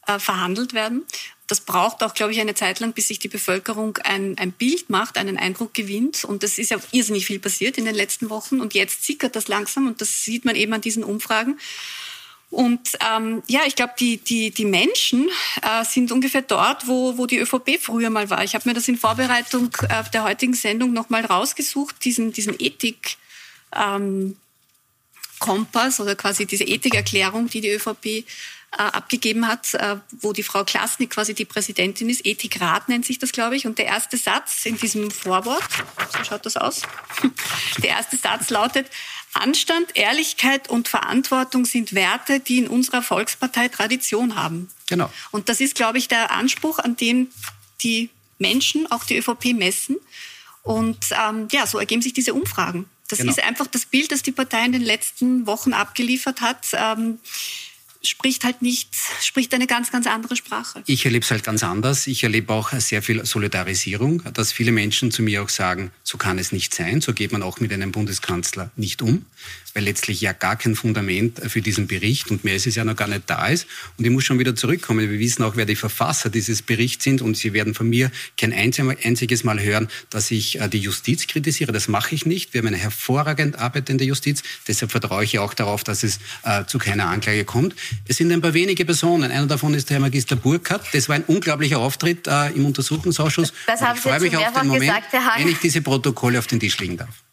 äh, 0.08 0.19
verhandelt 0.19 0.74
werden 0.74 1.04
das 1.47 1.62
braucht 1.62 2.03
auch, 2.03 2.13
glaube 2.13 2.31
ich, 2.31 2.39
eine 2.39 2.55
Zeit 2.55 2.79
lang, 2.79 2.93
bis 2.93 3.08
sich 3.08 3.19
die 3.19 3.27
Bevölkerung 3.27 3.97
ein, 3.97 4.38
ein 4.38 4.51
Bild 4.51 4.89
macht, 4.89 5.17
einen 5.17 5.38
Eindruck 5.38 5.73
gewinnt. 5.73 6.23
Und 6.23 6.43
das 6.43 6.58
ist 6.58 6.71
ja 6.71 6.77
irrsinnig 6.91 7.25
viel 7.25 7.39
passiert 7.39 7.77
in 7.77 7.86
den 7.86 7.95
letzten 7.95 8.29
Wochen. 8.29 8.60
Und 8.60 8.73
jetzt 8.73 9.03
sickert 9.05 9.36
das 9.36 9.47
langsam 9.47 9.88
und 9.88 10.01
das 10.01 10.23
sieht 10.23 10.45
man 10.45 10.55
eben 10.55 10.73
an 10.73 10.81
diesen 10.81 11.03
Umfragen. 11.03 11.60
Und 12.49 12.91
ähm, 13.13 13.43
ja, 13.47 13.62
ich 13.67 13.75
glaube, 13.75 13.93
die, 13.99 14.17
die, 14.17 14.51
die 14.51 14.65
Menschen 14.65 15.29
äh, 15.62 15.84
sind 15.84 16.12
ungefähr 16.12 16.41
dort, 16.41 16.88
wo, 16.88 17.17
wo 17.17 17.25
die 17.25 17.39
ÖVP 17.39 17.79
früher 17.79 18.10
mal 18.10 18.29
war. 18.29 18.43
Ich 18.43 18.55
habe 18.55 18.67
mir 18.67 18.73
das 18.73 18.88
in 18.88 18.97
Vorbereitung 18.97 19.75
äh, 19.89 20.03
der 20.13 20.23
heutigen 20.23 20.53
Sendung 20.53 20.93
nochmal 20.93 21.25
rausgesucht, 21.25 22.03
diesen, 22.05 22.31
diesen 22.31 22.55
Ethik. 22.58 23.17
Ähm, 23.75 24.38
Kompass 25.39 25.99
oder 25.99 26.15
quasi 26.15 26.45
diese 26.45 26.63
Ethikerklärung, 26.63 27.49
die 27.49 27.62
die 27.62 27.71
ÖVP 27.71 28.25
abgegeben 28.83 29.47
hat, 29.47 29.73
äh, 29.73 29.97
wo 30.11 30.33
die 30.33 30.43
Frau 30.43 30.63
Klasnik 30.63 31.11
quasi 31.11 31.33
die 31.33 31.45
Präsidentin 31.45 32.09
ist. 32.09 32.25
Ethikrat 32.25 32.89
nennt 32.89 33.05
sich 33.05 33.19
das, 33.19 33.31
glaube 33.31 33.55
ich. 33.55 33.65
Und 33.65 33.77
der 33.77 33.85
erste 33.85 34.17
Satz 34.17 34.65
in 34.65 34.77
diesem 34.77 35.11
Vorwort, 35.11 35.63
so 36.15 36.23
schaut 36.23 36.45
das 36.45 36.57
aus, 36.57 36.81
der 37.77 37.89
erste 37.89 38.17
Satz 38.17 38.49
lautet, 38.49 38.88
Anstand, 39.33 39.95
Ehrlichkeit 39.95 40.69
und 40.69 40.88
Verantwortung 40.88 41.65
sind 41.65 41.93
Werte, 41.93 42.39
die 42.39 42.59
in 42.59 42.67
unserer 42.67 43.01
Volkspartei 43.01 43.67
Tradition 43.67 44.35
haben. 44.35 44.69
Genau. 44.88 45.11
Und 45.31 45.49
das 45.49 45.59
ist, 45.59 45.75
glaube 45.75 45.97
ich, 45.97 46.07
der 46.07 46.31
Anspruch, 46.31 46.79
an 46.79 46.95
dem 46.95 47.27
die 47.81 48.09
Menschen, 48.39 48.89
auch 48.91 49.03
die 49.03 49.17
ÖVP, 49.17 49.53
messen. 49.53 49.97
Und 50.63 50.97
ähm, 51.11 51.47
ja, 51.51 51.67
so 51.67 51.77
ergeben 51.77 52.01
sich 52.01 52.13
diese 52.13 52.33
Umfragen. 52.33 52.85
Das 53.07 53.19
genau. 53.19 53.31
ist 53.31 53.43
einfach 53.43 53.67
das 53.67 53.85
Bild, 53.85 54.11
das 54.11 54.23
die 54.23 54.31
Partei 54.31 54.65
in 54.65 54.71
den 54.71 54.81
letzten 54.81 55.45
Wochen 55.45 55.73
abgeliefert 55.73 56.41
hat. 56.41 56.65
Ähm, 56.73 57.19
spricht 58.06 58.44
halt 58.44 58.62
nicht, 58.62 58.96
spricht 59.22 59.54
eine 59.54 59.68
ganz, 59.68 59.91
ganz 59.91 60.08
andere 60.08 60.36
Sprache. 60.36 60.84
Ich 60.86 61.06
erlebe 61.06 61.24
es 61.24 61.32
halt 61.32 61.44
ganz 61.44 61.63
anders. 61.63 62.08
Ich 62.08 62.24
erlebe 62.24 62.54
auch 62.54 62.72
sehr 62.74 63.02
viel 63.02 63.26
Solidarisierung, 63.26 64.24
dass 64.34 64.52
viele 64.52 64.72
Menschen 64.72 65.12
zu 65.12 65.24
mir 65.24 65.44
auch 65.44 65.50
sagen, 65.50 65.91
so 66.04 66.18
kann 66.18 66.39
es 66.39 66.52
nicht 66.52 66.74
sein, 66.74 67.02
so 67.02 67.13
geht 67.13 67.32
man 67.32 67.44
auch 67.44 67.60
mit 67.60 67.72
einem 67.74 67.91
Bundeskanzler 67.91 68.72
nicht 68.76 69.02
um 69.02 69.26
weil 69.75 69.83
letztlich 69.83 70.21
ja 70.21 70.31
gar 70.31 70.55
kein 70.55 70.73
Fundament 70.75 71.41
für 71.47 71.61
diesen 71.61 71.88
Bericht 71.88 72.31
und 72.31 72.45
mehr 72.45 72.55
ist 72.55 72.65
es 72.65 72.75
ja 72.75 72.85
noch 72.85 72.95
gar 72.95 73.09
nicht 73.09 73.23
da 73.27 73.47
ist. 73.47 73.67
Und 73.97 74.05
ich 74.05 74.11
muss 74.11 74.23
schon 74.23 74.39
wieder 74.39 74.55
zurückkommen. 74.55 75.11
Wir 75.11 75.19
wissen 75.19 75.43
auch, 75.43 75.57
wer 75.57 75.65
die 75.65 75.75
Verfasser 75.75 76.29
dieses 76.29 76.61
Berichts 76.61 77.03
sind 77.03 77.21
und 77.21 77.35
Sie 77.35 77.51
werden 77.51 77.73
von 77.73 77.89
mir 77.89 78.09
kein 78.38 78.53
einziges 78.53 79.43
Mal 79.43 79.61
hören, 79.61 79.89
dass 80.09 80.31
ich 80.31 80.61
äh, 80.61 80.69
die 80.69 80.79
Justiz 80.79 81.27
kritisiere. 81.27 81.73
Das 81.73 81.89
mache 81.89 82.15
ich 82.15 82.25
nicht. 82.25 82.53
Wir 82.53 82.59
haben 82.59 82.67
eine 82.67 82.77
hervorragend 82.77 83.59
arbeitende 83.59 84.05
Justiz. 84.05 84.43
Deshalb 84.65 84.91
vertraue 84.91 85.25
ich 85.25 85.33
ja 85.33 85.41
auch 85.41 85.53
darauf, 85.53 85.83
dass 85.83 86.03
es 86.03 86.19
äh, 86.43 86.63
zu 86.65 86.77
keiner 86.77 87.07
Anklage 87.07 87.43
kommt. 87.43 87.75
Es 88.07 88.15
sind 88.15 88.31
ein 88.31 88.39
paar 88.39 88.53
wenige 88.53 88.85
Personen. 88.85 89.29
Einer 89.29 89.45
davon 89.45 89.73
ist 89.73 89.89
der 89.89 89.95
Herr 89.95 90.01
Magister 90.01 90.38
Burkhardt. 90.38 90.85
Das 90.93 91.09
war 91.09 91.17
ein 91.17 91.23
unglaublicher 91.25 91.79
Auftritt 91.79 92.27
äh, 92.27 92.51
im 92.51 92.65
Untersuchungsausschuss. 92.65 93.51
Das 93.67 93.81
haben 93.81 93.97
ich 93.97 94.01
freue 94.01 94.21
mich 94.21 94.38
auf 94.38 94.53
den 94.53 94.67
Moment, 94.67 95.03
gesagt, 95.11 95.38
wenn 95.38 95.49
ich 95.49 95.59
diese 95.59 95.81
Protokolle 95.81 96.39
auf 96.39 96.47
den 96.47 96.61
Tisch 96.61 96.79
legen 96.79 96.95
darf. 96.95 97.24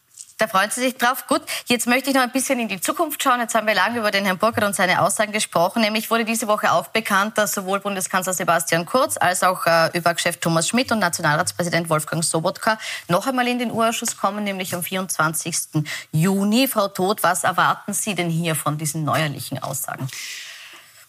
Da 0.42 0.48
freuen 0.48 0.72
Sie 0.72 0.80
sich 0.80 0.96
drauf. 0.96 1.28
Gut, 1.28 1.42
jetzt 1.66 1.86
möchte 1.86 2.10
ich 2.10 2.16
noch 2.16 2.22
ein 2.22 2.32
bisschen 2.32 2.58
in 2.58 2.66
die 2.66 2.80
Zukunft 2.80 3.22
schauen. 3.22 3.38
Jetzt 3.38 3.54
haben 3.54 3.64
wir 3.64 3.76
lange 3.76 4.00
über 4.00 4.10
den 4.10 4.24
Herrn 4.24 4.38
Burkhardt 4.38 4.66
und 4.66 4.74
seine 4.74 5.00
Aussagen 5.00 5.30
gesprochen. 5.30 5.82
Nämlich 5.82 6.10
wurde 6.10 6.24
diese 6.24 6.48
Woche 6.48 6.72
auch 6.72 6.88
bekannt, 6.88 7.38
dass 7.38 7.54
sowohl 7.54 7.78
Bundeskanzler 7.78 8.32
Sebastian 8.32 8.84
Kurz 8.84 9.16
als 9.16 9.44
auch 9.44 9.64
äh, 9.66 9.96
ÖVP-Chef 9.96 10.38
Thomas 10.38 10.66
Schmidt 10.66 10.90
und 10.90 10.98
Nationalratspräsident 10.98 11.88
Wolfgang 11.88 12.24
Sobotka 12.24 12.76
noch 13.06 13.28
einmal 13.28 13.46
in 13.46 13.60
den 13.60 13.70
Urausschuss 13.70 14.16
kommen, 14.16 14.42
nämlich 14.42 14.74
am 14.74 14.82
24. 14.82 15.84
Juni. 16.10 16.66
Frau 16.66 16.88
Todt, 16.88 17.22
was 17.22 17.44
erwarten 17.44 17.92
Sie 17.92 18.16
denn 18.16 18.28
hier 18.28 18.56
von 18.56 18.76
diesen 18.78 19.04
neuerlichen 19.04 19.62
Aussagen? 19.62 20.08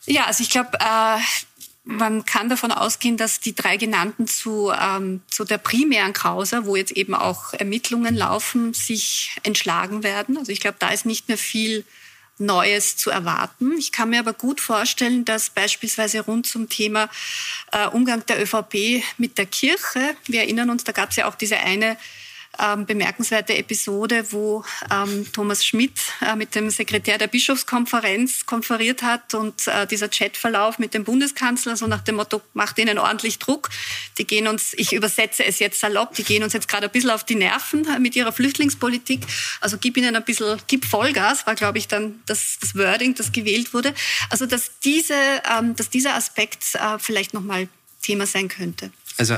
Ja, 0.05 0.25
also 0.25 0.43
ich 0.43 0.51
glaube, 0.51 0.77
äh, 0.79 1.17
man 1.85 2.25
kann 2.25 2.49
davon 2.49 2.71
ausgehen, 2.71 3.17
dass 3.17 3.41
die 3.41 3.55
drei 3.55 3.77
genannten 3.77 4.27
zu, 4.27 4.71
ähm, 4.71 5.21
zu 5.27 5.43
der 5.43 5.57
primären 5.57 6.13
Causa, 6.13 6.65
wo 6.65 6.75
jetzt 6.75 6.93
eben 6.93 7.13
auch 7.13 7.53
Ermittlungen 7.53 8.15
laufen, 8.15 8.73
sich 8.73 9.35
entschlagen 9.43 10.01
werden. 10.03 10.37
Also 10.37 10.51
ich 10.51 10.61
glaube, 10.61 10.77
da 10.79 10.89
ist 10.89 11.05
nicht 11.05 11.27
mehr 11.27 11.37
viel 11.37 11.83
Neues 12.39 12.95
zu 12.95 13.09
erwarten. 13.09 13.77
Ich 13.77 13.91
kann 13.91 14.09
mir 14.09 14.19
aber 14.19 14.33
gut 14.33 14.59
vorstellen, 14.59 15.25
dass 15.25 15.49
beispielsweise 15.49 16.21
rund 16.21 16.47
zum 16.47 16.69
Thema 16.69 17.09
äh, 17.71 17.87
Umgang 17.87 18.25
der 18.25 18.41
ÖVP 18.41 19.03
mit 19.17 19.37
der 19.37 19.45
Kirche, 19.45 20.15
wir 20.25 20.41
erinnern 20.41 20.69
uns, 20.69 20.83
da 20.83 20.93
gab 20.93 21.11
es 21.11 21.17
ja 21.17 21.27
auch 21.27 21.35
diese 21.35 21.57
eine 21.57 21.97
ähm, 22.59 22.85
bemerkenswerte 22.85 23.55
Episode, 23.55 24.31
wo 24.31 24.63
ähm, 24.91 25.25
Thomas 25.31 25.65
Schmidt 25.65 25.99
äh, 26.21 26.35
mit 26.35 26.55
dem 26.55 26.69
Sekretär 26.69 27.17
der 27.17 27.27
Bischofskonferenz 27.27 28.45
konferiert 28.45 29.01
hat 29.01 29.33
und 29.33 29.67
äh, 29.67 29.87
dieser 29.87 30.09
Chatverlauf 30.09 30.79
mit 30.79 30.93
dem 30.93 31.03
Bundeskanzler 31.03 31.75
so 31.75 31.87
nach 31.87 32.01
dem 32.01 32.15
Motto, 32.15 32.41
macht 32.53 32.77
ihnen 32.77 32.97
ordentlich 32.97 33.39
Druck. 33.39 33.69
Die 34.17 34.25
gehen 34.25 34.47
uns, 34.47 34.73
ich 34.73 34.93
übersetze 34.93 35.43
es 35.45 35.59
jetzt 35.59 35.79
salopp, 35.79 36.15
die 36.15 36.23
gehen 36.23 36.43
uns 36.43 36.53
jetzt 36.53 36.67
gerade 36.67 36.87
ein 36.87 36.91
bisschen 36.91 37.09
auf 37.09 37.23
die 37.23 37.35
Nerven 37.35 37.87
mit 38.01 38.15
ihrer 38.15 38.31
Flüchtlingspolitik. 38.31 39.21
Also 39.61 39.77
gib 39.77 39.97
ihnen 39.97 40.15
ein 40.15 40.23
bisschen, 40.23 40.59
gib 40.67 40.85
Vollgas, 40.85 41.47
war 41.47 41.55
glaube 41.55 41.77
ich 41.77 41.87
dann 41.87 42.21
das, 42.25 42.57
das 42.61 42.75
Wording, 42.75 43.15
das 43.15 43.31
gewählt 43.31 43.73
wurde. 43.73 43.93
Also 44.29 44.45
dass, 44.45 44.79
diese, 44.83 45.15
ähm, 45.57 45.75
dass 45.75 45.89
dieser 45.89 46.15
Aspekt 46.15 46.75
äh, 46.75 46.99
vielleicht 46.99 47.33
nochmal 47.33 47.67
Thema 48.01 48.27
sein 48.27 48.47
könnte. 48.47 48.91
Also 49.17 49.37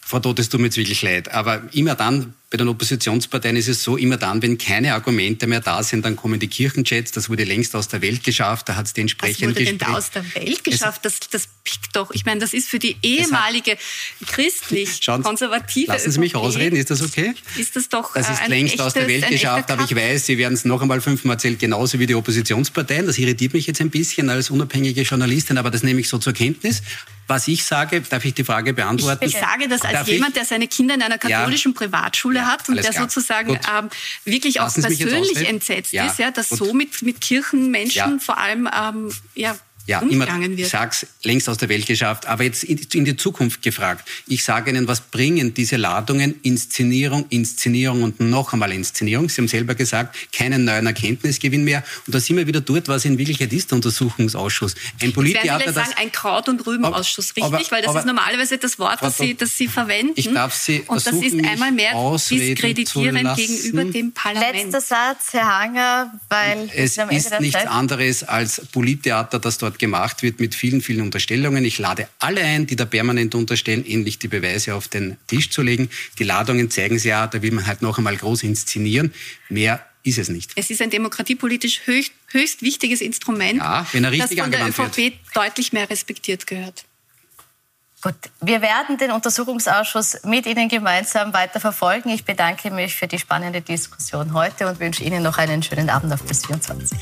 Frau 0.00 0.20
Todt, 0.20 0.38
es 0.38 0.48
tut 0.48 0.60
mir 0.60 0.66
jetzt 0.66 0.76
wirklich 0.76 1.02
leid, 1.02 1.30
aber 1.30 1.62
immer 1.72 1.94
dann, 1.94 2.34
bei 2.52 2.58
den 2.58 2.68
Oppositionsparteien 2.68 3.56
ist 3.56 3.68
es 3.68 3.82
so, 3.82 3.96
immer 3.96 4.18
dann, 4.18 4.42
wenn 4.42 4.58
keine 4.58 4.92
Argumente 4.92 5.46
mehr 5.46 5.60
da 5.60 5.82
sind, 5.82 6.04
dann 6.04 6.16
kommen 6.16 6.38
die 6.38 6.48
Kirchenchats, 6.48 7.10
das 7.10 7.30
wurde 7.30 7.44
längst 7.44 7.74
aus 7.74 7.88
der 7.88 8.02
Welt 8.02 8.22
geschafft, 8.22 8.68
da 8.68 8.76
hat 8.76 8.84
es 8.84 8.92
den 8.92 9.04
entsprechenden 9.04 9.50
Was 9.50 9.56
wurde 9.56 9.64
denn 9.64 9.78
da 9.78 9.94
aus 9.94 10.10
der 10.10 10.34
Welt 10.34 10.62
geschafft? 10.62 11.02
Das, 11.06 11.18
das 11.30 11.48
pickt 11.64 11.96
doch, 11.96 12.10
ich 12.10 12.26
meine, 12.26 12.40
das 12.40 12.52
ist 12.52 12.68
für 12.68 12.78
die 12.78 12.96
ehemalige 13.02 13.78
christlich-konservative 14.26 15.92
Lassen 15.92 16.12
Sie 16.12 16.20
mich 16.20 16.36
ausreden, 16.36 16.76
ist 16.76 16.90
das 16.90 17.00
okay? 17.00 17.34
Ist 17.56 17.74
das 17.74 17.88
doch 17.88 18.12
Das 18.12 18.28
ist 18.28 18.46
längst 18.48 18.74
echtes, 18.74 18.86
aus 18.86 18.92
der 18.92 19.08
Welt 19.08 19.26
geschafft, 19.28 19.70
aber 19.70 19.84
ich 19.84 19.96
weiß, 19.96 20.26
Sie 20.26 20.36
werden 20.36 20.52
es 20.52 20.66
noch 20.66 20.82
einmal 20.82 21.00
fünfmal 21.00 21.36
erzählt, 21.36 21.58
genauso 21.58 21.98
wie 21.98 22.06
die 22.06 22.14
Oppositionsparteien. 22.14 23.06
Das 23.06 23.16
irritiert 23.16 23.54
mich 23.54 23.66
jetzt 23.66 23.80
ein 23.80 23.88
bisschen 23.88 24.28
als 24.28 24.50
unabhängige 24.50 25.00
Journalistin, 25.00 25.56
aber 25.56 25.70
das 25.70 25.82
nehme 25.82 26.00
ich 26.00 26.08
so 26.08 26.18
zur 26.18 26.34
Kenntnis. 26.34 26.82
Was 27.28 27.48
ich 27.48 27.64
sage, 27.64 28.00
darf 28.02 28.24
ich 28.24 28.34
die 28.34 28.44
Frage 28.44 28.74
beantworten? 28.74 29.24
Ich, 29.24 29.34
ich 29.34 29.40
sage 29.40 29.68
das 29.68 29.82
als 29.82 29.92
darf 29.92 30.08
jemand, 30.08 30.30
ich? 30.30 30.34
der 30.34 30.44
seine 30.44 30.66
Kinder 30.66 30.94
in 30.94 31.02
einer 31.02 31.18
katholischen 31.18 31.72
ja. 31.72 31.78
Privatschule 31.78 32.41
ja, 32.42 32.52
hat 32.52 32.68
und 32.68 32.76
der 32.76 32.90
klar. 32.90 33.02
sozusagen 33.04 33.58
ähm, 33.76 33.90
wirklich 34.24 34.60
auch 34.60 34.72
persönlich 34.72 35.48
entsetzt 35.48 35.92
ja, 35.92 36.06
ist, 36.06 36.18
ja, 36.18 36.30
dass 36.30 36.48
so 36.48 36.72
mit, 36.72 37.02
mit 37.02 37.20
Kirchenmenschen 37.20 38.20
vor 38.20 38.38
allem 38.38 38.68
ähm, 38.72 39.12
ja, 39.34 39.56
ja, 39.86 40.00
immer, 40.00 40.26
wird. 40.26 40.58
Ich 40.58 40.68
sag's 40.68 41.06
längst 41.22 41.48
aus 41.48 41.58
der 41.58 41.68
Welt 41.68 41.86
geschafft, 41.86 42.26
aber 42.26 42.44
jetzt 42.44 42.64
in 42.64 43.04
die 43.04 43.16
Zukunft 43.16 43.62
gefragt. 43.62 44.08
Ich 44.26 44.44
sage 44.44 44.70
Ihnen, 44.70 44.86
was 44.86 45.00
bringen 45.00 45.54
diese 45.54 45.76
Ladungen? 45.76 46.36
Inszenierung, 46.42 47.26
Inszenierung 47.30 48.02
und 48.02 48.20
noch 48.20 48.52
einmal 48.52 48.72
Inszenierung. 48.72 49.28
Sie 49.28 49.40
haben 49.40 49.48
selber 49.48 49.74
gesagt, 49.74 50.16
keinen 50.32 50.64
neuen 50.64 50.86
Erkenntnisgewinn 50.86 51.64
mehr. 51.64 51.82
Und 52.06 52.14
da 52.14 52.20
sind 52.20 52.36
wir 52.36 52.46
wieder 52.46 52.60
dort, 52.60 52.88
was 52.88 53.04
in 53.04 53.18
Wirklichkeit 53.18 53.52
ist, 53.52 53.70
der 53.70 53.76
Untersuchungsausschuss. 53.76 54.74
Ein 55.00 55.12
Polittheater, 55.12 55.72
das... 55.72 55.74
sagen, 55.74 55.94
ein 55.98 56.12
Kraut- 56.12 56.48
und 56.48 56.64
Rübenausschuss, 56.66 57.30
richtig? 57.30 57.44
Aber, 57.44 57.60
Weil 57.70 57.82
das 57.82 57.90
aber, 57.90 58.00
ist 58.00 58.06
normalerweise 58.06 58.58
das 58.58 58.78
Wort, 58.78 59.02
das 59.02 59.18
Sie, 59.18 59.34
das 59.34 59.56
Sie 59.56 59.68
verwenden. 59.68 60.12
Ich 60.16 60.32
darf 60.32 60.54
Sie 60.54 60.82
Und 60.86 61.04
das 61.06 61.14
ist 61.14 61.34
einmal 61.44 61.72
mehr 61.72 61.92
diskreditierend 62.16 63.36
gegenüber 63.36 63.84
dem 63.84 64.12
Parlament. 64.12 64.72
Letzter 64.72 64.80
Satz, 64.80 65.32
Herr 65.32 65.58
Hanger, 65.58 66.20
weil... 66.28 66.70
Es 66.74 66.96
ist 66.96 67.40
nichts 67.40 67.58
Zeit. 67.58 67.68
anderes 67.68 68.22
als 68.22 68.62
Polittheater, 68.72 69.38
das 69.38 69.58
dort 69.58 69.71
dort 69.72 69.78
gemacht 69.78 70.22
wird 70.22 70.40
mit 70.40 70.54
vielen, 70.54 70.80
vielen 70.82 71.00
Unterstellungen. 71.00 71.64
Ich 71.64 71.78
lade 71.78 72.08
alle 72.18 72.42
ein, 72.42 72.66
die 72.66 72.76
da 72.76 72.84
permanent 72.84 73.34
unterstellen, 73.34 73.84
endlich 73.86 74.18
die 74.18 74.28
Beweise 74.28 74.74
auf 74.74 74.88
den 74.88 75.16
Tisch 75.26 75.50
zu 75.50 75.62
legen. 75.62 75.88
Die 76.18 76.24
Ladungen 76.24 76.70
zeigen 76.70 76.96
es 76.96 77.04
ja, 77.04 77.26
da 77.26 77.40
will 77.42 77.52
man 77.52 77.66
halt 77.66 77.82
noch 77.82 77.98
einmal 77.98 78.16
groß 78.16 78.42
inszenieren. 78.42 79.12
Mehr 79.48 79.84
ist 80.02 80.18
es 80.18 80.28
nicht. 80.28 80.52
Es 80.56 80.70
ist 80.70 80.82
ein 80.82 80.90
demokratiepolitisch 80.90 81.82
höchst, 81.86 82.12
höchst 82.28 82.62
wichtiges 82.62 83.00
Instrument, 83.00 83.58
ja, 83.58 83.86
wenn 83.92 84.04
er 84.04 84.12
richtig 84.12 84.36
das 84.36 84.44
von 84.44 84.50
der 84.50 84.68
ÖVP 84.68 84.96
wird. 84.96 85.14
deutlich 85.34 85.72
mehr 85.72 85.88
respektiert 85.88 86.46
gehört. 86.46 86.84
Gut, 88.02 88.16
wir 88.40 88.60
werden 88.60 88.98
den 88.98 89.12
Untersuchungsausschuss 89.12 90.24
mit 90.24 90.46
Ihnen 90.46 90.68
gemeinsam 90.68 91.32
weiter 91.32 91.60
verfolgen. 91.60 92.08
Ich 92.08 92.24
bedanke 92.24 92.72
mich 92.72 92.96
für 92.96 93.06
die 93.06 93.20
spannende 93.20 93.60
Diskussion 93.60 94.34
heute 94.34 94.66
und 94.66 94.80
wünsche 94.80 95.04
Ihnen 95.04 95.22
noch 95.22 95.38
einen 95.38 95.62
schönen 95.62 95.88
Abend 95.88 96.12
auf 96.12 96.22
bis 96.24 96.44
24. 96.44 96.98